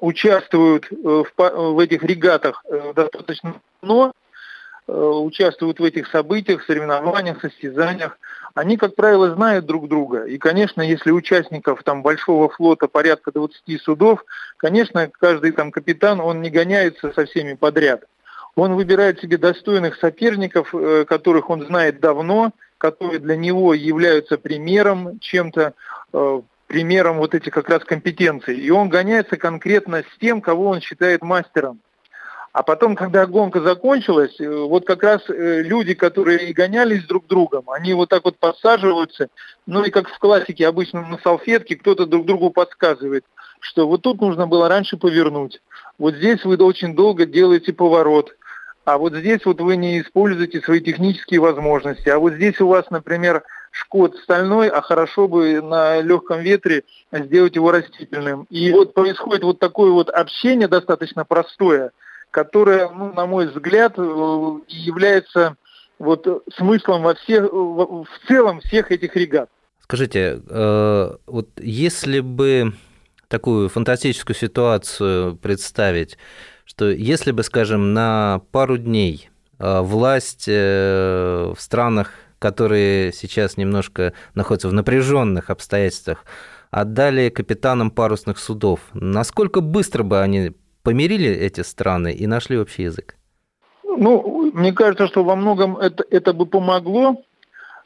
участвуют 0.00 0.86
в, 0.90 1.26
в 1.36 1.78
этих 1.78 2.02
регатах 2.02 2.64
достаточно 2.94 3.56
давно, 3.82 4.12
участвуют 4.86 5.78
в 5.78 5.84
этих 5.84 6.06
событиях, 6.08 6.64
соревнованиях, 6.64 7.40
состязаниях, 7.42 8.18
они, 8.54 8.76
как 8.76 8.94
правило, 8.94 9.34
знают 9.34 9.66
друг 9.66 9.88
друга. 9.88 10.24
И, 10.24 10.38
конечно, 10.38 10.82
если 10.82 11.10
участников 11.10 11.82
там 11.82 12.02
большого 12.02 12.48
флота 12.48 12.88
порядка 12.88 13.32
20 13.32 13.80
судов, 13.80 14.24
конечно, 14.56 15.08
каждый 15.08 15.52
там 15.52 15.70
капитан, 15.70 16.20
он 16.20 16.42
не 16.42 16.50
гоняется 16.50 17.12
со 17.12 17.26
всеми 17.26 17.54
подряд. 17.54 18.04
Он 18.56 18.74
выбирает 18.74 19.20
себе 19.20 19.38
достойных 19.38 19.96
соперников, 19.96 20.74
э, 20.74 21.04
которых 21.04 21.50
он 21.50 21.64
знает 21.66 22.00
давно, 22.00 22.52
которые 22.78 23.20
для 23.20 23.36
него 23.36 23.74
являются 23.74 24.38
примером, 24.38 25.18
чем-то 25.20 25.74
э, 26.12 26.40
примером 26.66 27.18
вот 27.18 27.34
этих 27.34 27.52
как 27.52 27.68
раз 27.68 27.84
компетенций. 27.84 28.56
И 28.56 28.70
он 28.70 28.88
гоняется 28.88 29.36
конкретно 29.36 30.02
с 30.02 30.18
тем, 30.20 30.40
кого 30.40 30.68
он 30.68 30.80
считает 30.80 31.22
мастером. 31.22 31.80
А 32.52 32.64
потом, 32.64 32.96
когда 32.96 33.26
гонка 33.26 33.60
закончилась, 33.60 34.40
э, 34.40 34.48
вот 34.48 34.84
как 34.84 35.04
раз 35.04 35.22
э, 35.28 35.62
люди, 35.62 35.94
которые 35.94 36.52
гонялись 36.52 37.04
друг 37.04 37.28
другом, 37.28 37.70
они 37.70 37.94
вот 37.94 38.08
так 38.08 38.24
вот 38.24 38.38
подсаживаются, 38.38 39.28
ну 39.66 39.84
и 39.84 39.90
как 39.90 40.08
в 40.08 40.18
классике 40.18 40.66
обычно 40.66 41.06
на 41.06 41.18
салфетке, 41.18 41.76
кто-то 41.76 42.06
друг 42.06 42.26
другу 42.26 42.50
подсказывает, 42.50 43.24
что 43.60 43.86
вот 43.86 44.02
тут 44.02 44.20
нужно 44.20 44.48
было 44.48 44.68
раньше 44.68 44.96
повернуть, 44.96 45.62
вот 45.96 46.16
здесь 46.16 46.44
вы 46.44 46.56
очень 46.56 46.96
долго 46.96 47.24
делаете 47.24 47.72
поворот, 47.72 48.34
а 48.84 48.98
вот 48.98 49.14
здесь 49.14 49.44
вот 49.44 49.60
вы 49.60 49.76
не 49.76 50.00
используете 50.00 50.60
свои 50.60 50.80
технические 50.80 51.38
возможности, 51.38 52.08
а 52.08 52.18
вот 52.18 52.32
здесь 52.32 52.60
у 52.60 52.66
вас, 52.66 52.90
например, 52.90 53.44
шкот 53.70 54.16
стальной, 54.16 54.68
а 54.70 54.80
хорошо 54.80 55.28
бы 55.28 55.62
на 55.62 56.00
легком 56.00 56.40
ветре 56.40 56.82
сделать 57.12 57.54
его 57.54 57.70
растительным. 57.70 58.48
И 58.50 58.72
вот 58.72 58.94
происходит 58.94 59.44
вот 59.44 59.60
такое 59.60 59.92
вот 59.92 60.10
общение 60.10 60.66
достаточно 60.66 61.24
простое– 61.24 61.92
которая, 62.30 62.88
ну, 62.88 63.12
на 63.12 63.26
мой 63.26 63.46
взгляд, 63.48 63.94
э, 63.96 64.02
является 64.68 65.56
вот 65.98 66.26
смыслом 66.56 67.02
во 67.02 67.14
всех, 67.14 67.52
в 67.52 68.06
целом 68.26 68.60
всех 68.60 68.90
этих 68.90 69.16
регат. 69.16 69.50
Скажите, 69.80 70.40
э, 70.48 71.16
вот 71.26 71.48
если 71.58 72.20
бы 72.20 72.74
такую 73.28 73.68
фантастическую 73.68 74.36
ситуацию 74.36 75.36
представить, 75.36 76.16
что 76.64 76.88
если 76.88 77.32
бы, 77.32 77.42
скажем, 77.42 77.92
на 77.92 78.40
пару 78.52 78.78
дней 78.78 79.28
э, 79.58 79.80
власть 79.80 80.46
в 80.46 81.56
странах, 81.58 82.12
которые 82.38 83.12
сейчас 83.12 83.58
немножко 83.58 84.14
находятся 84.34 84.68
в 84.68 84.72
напряженных 84.72 85.50
обстоятельствах, 85.50 86.24
отдали 86.70 87.28
капитанам 87.28 87.90
парусных 87.90 88.38
судов, 88.38 88.80
насколько 88.94 89.60
быстро 89.60 90.04
бы 90.04 90.20
они 90.20 90.52
помирили 90.82 91.28
эти 91.28 91.60
страны 91.62 92.12
и 92.12 92.26
нашли 92.26 92.58
общий 92.58 92.82
язык? 92.84 93.16
Ну, 93.84 94.50
мне 94.54 94.72
кажется, 94.72 95.06
что 95.06 95.24
во 95.24 95.36
многом 95.36 95.76
это, 95.76 96.04
это 96.10 96.32
бы 96.32 96.46
помогло, 96.46 97.22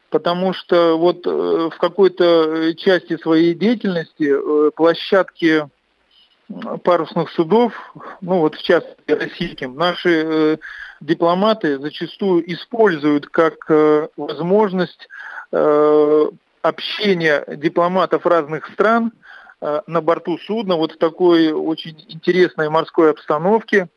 потому 0.09 0.53
что 0.53 0.97
вот 0.97 1.25
э, 1.25 1.29
в 1.29 1.77
какой-то 1.77 2.73
части 2.75 3.17
своей 3.17 3.53
деятельности 3.53 4.31
э, 4.31 4.71
площадки 4.75 5.67
парусных 6.83 7.31
судов, 7.31 7.73
ну 8.21 8.39
вот 8.39 8.55
в 8.55 8.61
частности 8.61 9.11
российским, 9.11 9.75
наши 9.75 10.23
э, 10.23 10.57
дипломаты 11.01 11.79
зачастую 11.79 12.49
используют 12.51 13.27
как 13.27 13.69
возможность 14.15 15.09
общения 16.61 17.43
дипломатов 17.57 18.25
разных 18.25 18.67
стран– 18.73 19.11
на 19.61 20.01
борту 20.01 20.37
судна 20.37 20.75
вот 20.75 20.93
в 20.93 20.97
такой 20.97 21.51
очень 21.51 22.05
интересной 22.09 22.69
морской 22.69 23.11
обстановке, 23.11 23.87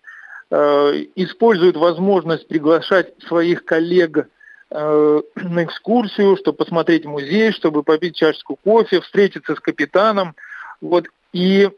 э, 0.51 1.05
используют 1.17 1.77
возможность 1.77 2.49
приглашать 2.49 3.13
своих 3.27 3.65
коллег 3.65 4.29
э, 4.71 5.21
на 5.35 5.65
экскурсию, 5.65 6.37
чтобы 6.37 6.59
посмотреть 6.59 7.05
музей, 7.05 7.53
чтобы 7.53 7.83
попить 7.83 8.17
чашечку 8.17 8.57
кофе, 8.57 9.01
встретиться 9.01 9.55
с 9.55 9.61
капитаном. 9.61 10.35
Вот. 10.81 11.07
И 11.33 11.71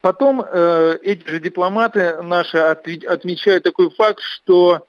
потом 0.00 0.42
эти 0.42 1.28
же 1.28 1.40
дипломаты 1.40 2.22
наши 2.22 2.58
отмечают 2.58 3.64
такой 3.64 3.90
факт, 3.90 4.20
что 4.20 4.86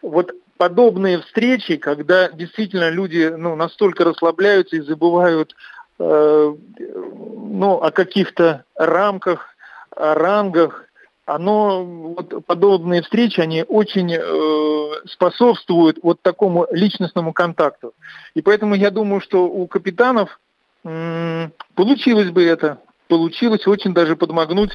вот 0.00 0.32
подобные 0.56 1.20
встречи, 1.20 1.76
когда 1.76 2.30
действительно 2.30 2.88
люди 2.90 3.32
ну, 3.36 3.56
настолько 3.56 4.04
расслабляются 4.04 4.76
и 4.76 4.80
забывают 4.80 5.54
Э, 5.54 5.73
ну, 5.98 7.74
о 7.82 7.90
каких-то 7.90 8.64
рамках, 8.74 9.54
о 9.94 10.14
рангах, 10.14 10.84
оно, 11.26 11.84
вот 11.84 12.44
подобные 12.46 13.02
встречи, 13.02 13.40
они 13.40 13.64
очень 13.66 14.12
э, 14.12 15.06
способствуют 15.06 15.98
вот 16.02 16.20
такому 16.20 16.66
личностному 16.70 17.32
контакту. 17.32 17.94
И 18.34 18.42
поэтому 18.42 18.74
я 18.74 18.90
думаю, 18.90 19.20
что 19.20 19.46
у 19.46 19.66
капитанов 19.66 20.38
э, 20.84 21.48
получилось 21.74 22.30
бы 22.30 22.44
это, 22.44 22.78
получилось 23.08 23.66
очень 23.66 23.94
даже 23.94 24.16
подмогнуть 24.16 24.72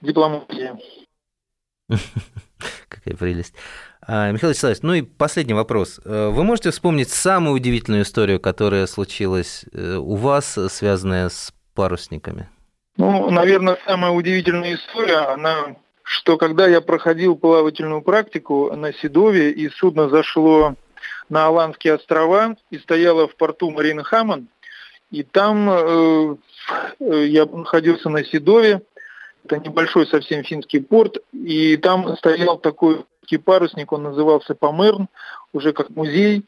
дипломатии. 0.00 0.72
Какая 2.88 3.16
прелесть. 3.16 3.54
А, 4.00 4.30
Михаил 4.30 4.50
Вячеславович, 4.50 4.82
ну 4.82 4.94
и 4.94 5.02
последний 5.02 5.54
вопрос. 5.54 6.00
Э, 6.04 6.28
вы 6.28 6.44
можете 6.44 6.70
вспомнить 6.70 7.10
самую 7.10 7.56
удивительную 7.56 8.02
историю, 8.02 8.38
которая 8.38 8.86
случилась 8.86 9.64
э, 9.72 9.96
у 9.96 10.14
вас, 10.14 10.58
связанная 10.70 11.28
с 11.28 11.52
парусниками? 11.74 12.48
Ну, 12.96 13.30
наверное, 13.30 13.76
самая 13.86 14.12
удивительная 14.12 14.74
история, 14.74 15.32
она 15.32 15.76
что 16.08 16.36
когда 16.38 16.68
я 16.68 16.80
проходил 16.80 17.34
плавательную 17.34 18.00
практику 18.00 18.70
на 18.76 18.92
Седове, 18.92 19.50
и 19.50 19.68
судно 19.68 20.08
зашло 20.08 20.76
на 21.28 21.46
Аландские 21.46 21.94
острова 21.94 22.56
и 22.70 22.78
стояло 22.78 23.26
в 23.26 23.34
порту 23.34 23.72
Марин 23.72 24.04
Хаммон, 24.04 24.46
и 25.10 25.24
там 25.24 25.68
э, 25.68 26.36
я 27.00 27.44
находился 27.46 28.08
на 28.08 28.24
Седове, 28.24 28.82
это 29.46 29.58
небольшой 29.58 30.06
совсем 30.06 30.42
финский 30.42 30.80
порт, 30.80 31.18
и 31.32 31.76
там 31.76 32.16
стоял 32.16 32.58
такой 32.58 33.04
парусник, 33.44 33.92
он 33.92 34.04
назывался 34.04 34.54
Померн, 34.54 35.08
уже 35.52 35.72
как 35.72 35.90
музей. 35.90 36.44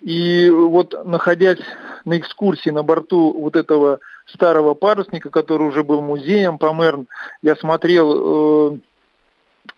И 0.00 0.50
вот 0.50 0.94
находясь 1.04 1.60
на 2.04 2.18
экскурсии 2.18 2.70
на 2.70 2.82
борту 2.82 3.32
вот 3.32 3.56
этого 3.56 4.00
старого 4.26 4.74
парусника, 4.74 5.30
который 5.30 5.68
уже 5.68 5.84
был 5.84 6.00
музеем 6.00 6.58
Померн, 6.58 7.06
я 7.42 7.54
смотрел 7.56 8.74
э, 8.74 8.78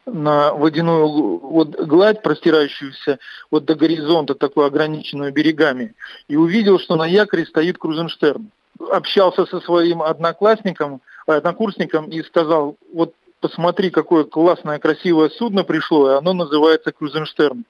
на 0.06 0.54
водяную 0.54 1.08
вот, 1.38 1.78
гладь, 1.80 2.22
простирающуюся 2.22 3.18
вот 3.50 3.64
до 3.64 3.74
горизонта, 3.74 4.34
такую 4.34 4.66
ограниченную 4.66 5.32
берегами, 5.32 5.94
и 6.28 6.36
увидел, 6.36 6.78
что 6.78 6.96
на 6.96 7.06
якоре 7.06 7.46
стоит 7.46 7.78
Крузенштерн. 7.78 8.50
Общался 8.90 9.46
со 9.46 9.60
своим 9.60 10.02
одноклассником, 10.02 11.00
однокурсником 11.26 12.08
и 12.08 12.22
сказал, 12.22 12.76
вот 12.92 13.14
посмотри, 13.40 13.90
какое 13.90 14.24
классное, 14.24 14.78
красивое 14.78 15.28
судно 15.28 15.64
пришло, 15.64 16.10
и 16.10 16.14
оно 16.16 16.32
называется 16.32 16.92
Крузенштерн. 16.92 17.64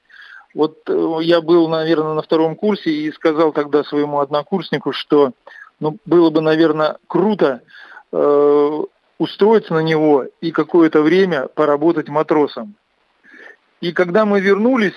Вот 0.54 0.78
э, 0.88 1.18
я 1.22 1.40
был, 1.40 1.68
наверное, 1.68 2.14
на 2.14 2.22
втором 2.22 2.54
курсе 2.54 2.90
и 2.90 3.12
сказал 3.12 3.52
тогда 3.52 3.82
своему 3.82 4.20
однокурснику, 4.20 4.92
что 4.92 5.32
ну, 5.80 5.98
было 6.04 6.30
бы, 6.30 6.40
наверное, 6.40 6.98
круто 7.08 7.60
э, 8.12 8.82
устроиться 9.18 9.74
на 9.74 9.80
него 9.80 10.26
и 10.40 10.52
какое-то 10.52 11.02
время 11.02 11.48
поработать 11.48 12.08
матросом. 12.08 12.76
И 13.80 13.92
когда 13.92 14.24
мы 14.24 14.40
вернулись, 14.40 14.94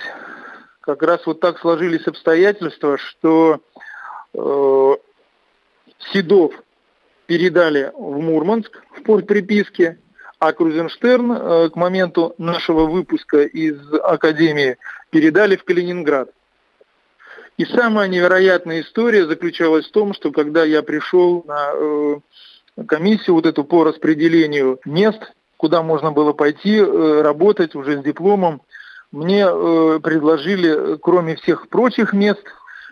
как 0.81 1.01
раз 1.01 1.25
вот 1.25 1.39
так 1.39 1.59
сложились 1.59 2.07
обстоятельства, 2.07 2.97
что 2.97 3.59
э, 4.33 4.95
Седов 6.11 6.53
передали 7.27 7.91
в 7.93 8.19
Мурманск, 8.19 8.81
в 8.95 9.03
порт 9.03 9.27
приписки, 9.27 9.99
а 10.39 10.53
Крузенштерн 10.53 11.31
э, 11.31 11.69
к 11.69 11.75
моменту 11.75 12.33
нашего 12.37 12.85
выпуска 12.85 13.43
из 13.43 13.77
Академии 14.03 14.77
передали 15.09 15.55
в 15.55 15.63
Калининград. 15.63 16.31
И 17.57 17.65
самая 17.65 18.07
невероятная 18.07 18.81
история 18.81 19.25
заключалась 19.25 19.87
в 19.87 19.91
том, 19.91 20.13
что 20.13 20.31
когда 20.31 20.63
я 20.63 20.83
пришел 20.83 21.43
на 21.47 21.71
э, 21.73 22.15
комиссию 22.87 23.35
вот 23.35 23.45
эту 23.45 23.63
по 23.63 23.83
распределению 23.83 24.79
мест, 24.85 25.33
куда 25.57 25.81
можно 25.81 26.11
было 26.11 26.33
пойти 26.33 26.77
э, 26.77 27.21
работать 27.21 27.75
уже 27.75 27.99
с 27.99 28.03
дипломом, 28.03 28.61
мне 29.11 29.45
предложили, 29.45 30.97
кроме 30.97 31.37
всех 31.37 31.69
прочих 31.69 32.11
мест, 32.11 32.43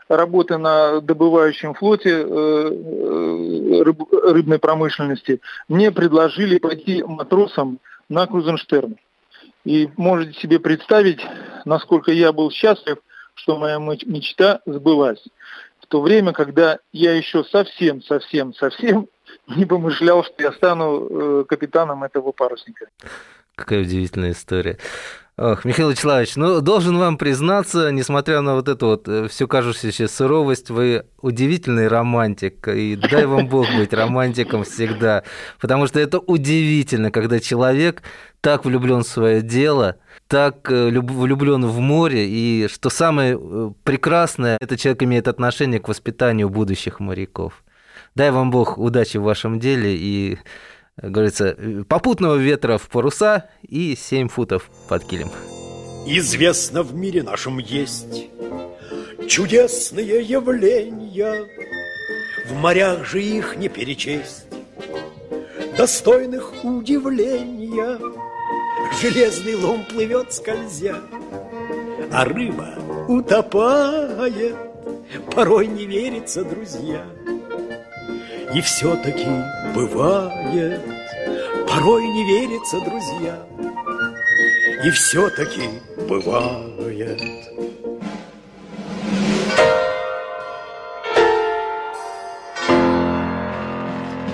работы 0.08 0.58
на 0.58 1.02
добывающем 1.02 1.74
флоте 1.74 2.10
э, 2.10 2.24
э, 2.26 3.82
рыб, 3.84 4.04
рыбной 4.12 4.60
промышленности, 4.60 5.42
мне 5.68 5.92
предложили 5.92 6.58
пойти 6.60 7.04
матросом 7.04 7.80
на 8.10 8.28
Крузенштерн. 8.28 8.98
И 9.64 9.90
можете 9.98 10.40
себе 10.40 10.60
представить, 10.60 11.26
насколько 11.66 12.12
я 12.12 12.32
был 12.32 12.52
счастлив, 12.52 12.98
что 13.34 13.58
моя 13.58 13.80
мечта 13.80 14.62
сбылась. 14.66 15.24
В 15.82 15.88
то 15.88 16.02
время, 16.02 16.34
когда 16.34 16.80
я 16.92 17.14
еще 17.16 17.44
совсем, 17.44 18.02
совсем, 18.02 18.54
совсем 18.54 19.08
не 19.48 19.66
помышлял, 19.66 20.24
что 20.24 20.36
я 20.38 20.52
стану 20.52 21.42
э, 21.42 21.46
капитаном 21.46 22.04
этого 22.04 22.32
парусника. 22.32 22.88
Какая 23.56 23.82
удивительная 23.82 24.32
история. 24.32 24.78
Ох, 25.38 25.66
Михаил 25.66 25.90
Вячеславович, 25.90 26.38
ну, 26.38 26.62
должен 26.62 26.98
вам 26.98 27.18
признаться, 27.18 27.92
несмотря 27.92 28.40
на 28.40 28.56
вот 28.56 28.70
эту 28.70 28.86
вот 28.88 29.10
э, 29.10 29.28
всю 29.28 29.50
кажущуюся 29.50 30.08
суровость, 30.08 30.70
вы 30.70 31.04
удивительный 31.20 31.90
романтик, 31.90 32.66
и 32.70 32.96
дай 32.96 33.26
вам 33.26 33.50
Бог 33.50 33.68
быть 33.76 33.92
романтиком 33.92 34.64
всегда, 34.64 35.24
потому 35.60 35.88
что 35.88 36.00
это 36.00 36.20
удивительно, 36.20 37.12
когда 37.12 37.42
человек 37.42 38.02
так 38.40 38.64
влюблен 38.64 39.04
в 39.04 39.08
свое 39.08 39.42
дело, 39.42 39.98
так 40.30 40.72
э, 40.72 40.90
влюблен 40.90 41.66
в 41.66 41.82
море, 41.82 42.30
и 42.30 42.70
что 42.72 42.90
самое 42.90 43.38
э, 43.38 43.72
прекрасное, 43.84 44.58
это 44.62 44.78
человек 44.78 45.04
имеет 45.04 45.28
отношение 45.28 45.82
к 45.82 45.90
воспитанию 45.90 46.50
будущих 46.50 47.02
моряков. 47.02 47.62
Дай 48.16 48.32
вам 48.32 48.52
Бог 48.52 48.78
удачи 48.78 49.18
в 49.18 49.24
вашем 49.24 49.60
деле 49.60 49.98
и 49.98 50.38
говорится, 51.02 51.58
попутного 51.88 52.36
ветра 52.36 52.78
в 52.78 52.90
паруса 52.90 53.50
и 53.62 53.96
7 53.96 54.28
футов 54.28 54.70
под 54.88 55.04
килем. 55.06 55.30
Известно 56.08 56.84
в 56.84 56.94
мире 56.94 57.24
нашем 57.24 57.58
есть 57.58 58.30
чудесные 59.28 60.22
явления, 60.22 61.48
В 62.48 62.54
морях 62.54 63.06
же 63.06 63.24
их 63.24 63.56
не 63.58 63.70
перечесть, 63.70 64.46
достойных 65.78 66.64
удивления. 66.64 68.00
Железный 69.02 69.56
лом 69.56 69.84
плывет 69.90 70.32
скользя, 70.32 71.02
а 72.12 72.24
рыба 72.24 72.76
утопает, 73.08 74.56
порой 75.34 75.68
не 75.68 75.86
верится, 75.86 76.46
друзья. 76.46 77.04
И 78.54 78.62
все-таки 78.62 79.28
бывает, 79.74 80.82
порой 81.68 82.08
не 82.08 82.24
верится, 82.26 82.80
друзья, 82.80 83.38
И 84.84 84.90
все-таки 84.92 85.70
бывает. 86.08 87.22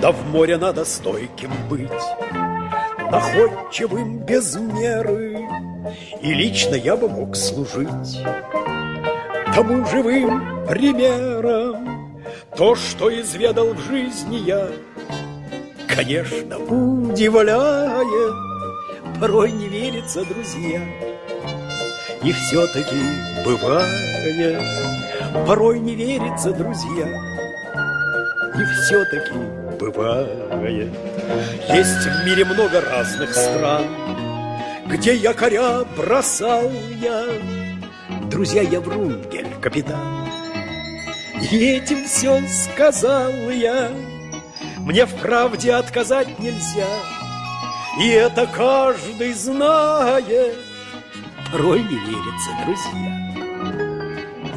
Да 0.00 0.10
в 0.10 0.26
море 0.26 0.56
надо 0.56 0.84
стойким 0.84 1.52
быть, 1.70 1.88
Находчивым 3.10 4.18
без 4.18 4.56
меры, 4.56 5.38
И 6.20 6.34
лично 6.34 6.74
я 6.74 6.96
бы 6.96 7.08
мог 7.08 7.36
служить 7.36 8.20
Тому 9.54 9.86
живым 9.86 10.66
примером, 10.66 11.91
то, 12.56 12.74
что 12.74 13.08
изведал 13.20 13.72
в 13.74 13.80
жизни 13.80 14.36
я, 14.36 14.68
Конечно, 15.88 16.58
удивляет, 16.58 18.32
Порой 19.20 19.52
не 19.52 19.68
верится, 19.68 20.24
друзья. 20.24 20.80
И 22.22 22.32
все-таки 22.32 22.96
бывает, 23.44 24.58
Порой 25.46 25.78
не 25.80 25.94
верится, 25.94 26.52
друзья. 26.52 27.06
И 28.54 28.64
все-таки 28.82 29.32
бывает. 29.78 30.90
Есть 31.68 32.06
в 32.06 32.26
мире 32.26 32.44
много 32.44 32.80
разных 32.80 33.32
стран, 33.34 33.84
Где 34.86 35.14
якоря 35.14 35.84
бросал 35.96 36.70
я. 37.00 37.24
Друзья, 38.30 38.62
я 38.62 38.80
Врунгель, 38.80 39.48
капитан, 39.60 40.21
и 41.50 41.56
этим 41.56 42.04
все 42.04 42.40
сказал 42.46 43.50
я. 43.50 43.90
Мне 44.78 45.06
в 45.06 45.14
правде 45.16 45.72
отказать 45.72 46.38
нельзя. 46.38 46.86
И 48.00 48.08
это 48.08 48.46
каждый 48.46 49.32
знает. 49.32 50.56
Порой 51.50 51.82
не 51.82 51.96
верится, 51.96 52.50
друзья. 52.64 53.22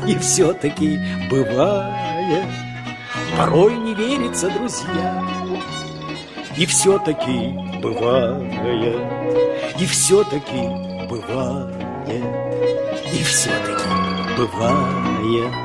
И 0.07 0.17
все-таки 0.19 0.99
бывает. 1.29 2.45
Порой 3.37 3.75
не 3.75 3.95
верится, 3.95 4.49
друзья. 4.49 5.23
И 6.55 6.65
все-таки 6.65 7.49
бывает. 7.81 9.01
И 9.79 9.85
все-таки 9.85 11.07
бывает. 11.09 11.75
И 13.11 13.23
все-таки 13.23 13.89
бывает 14.37 15.64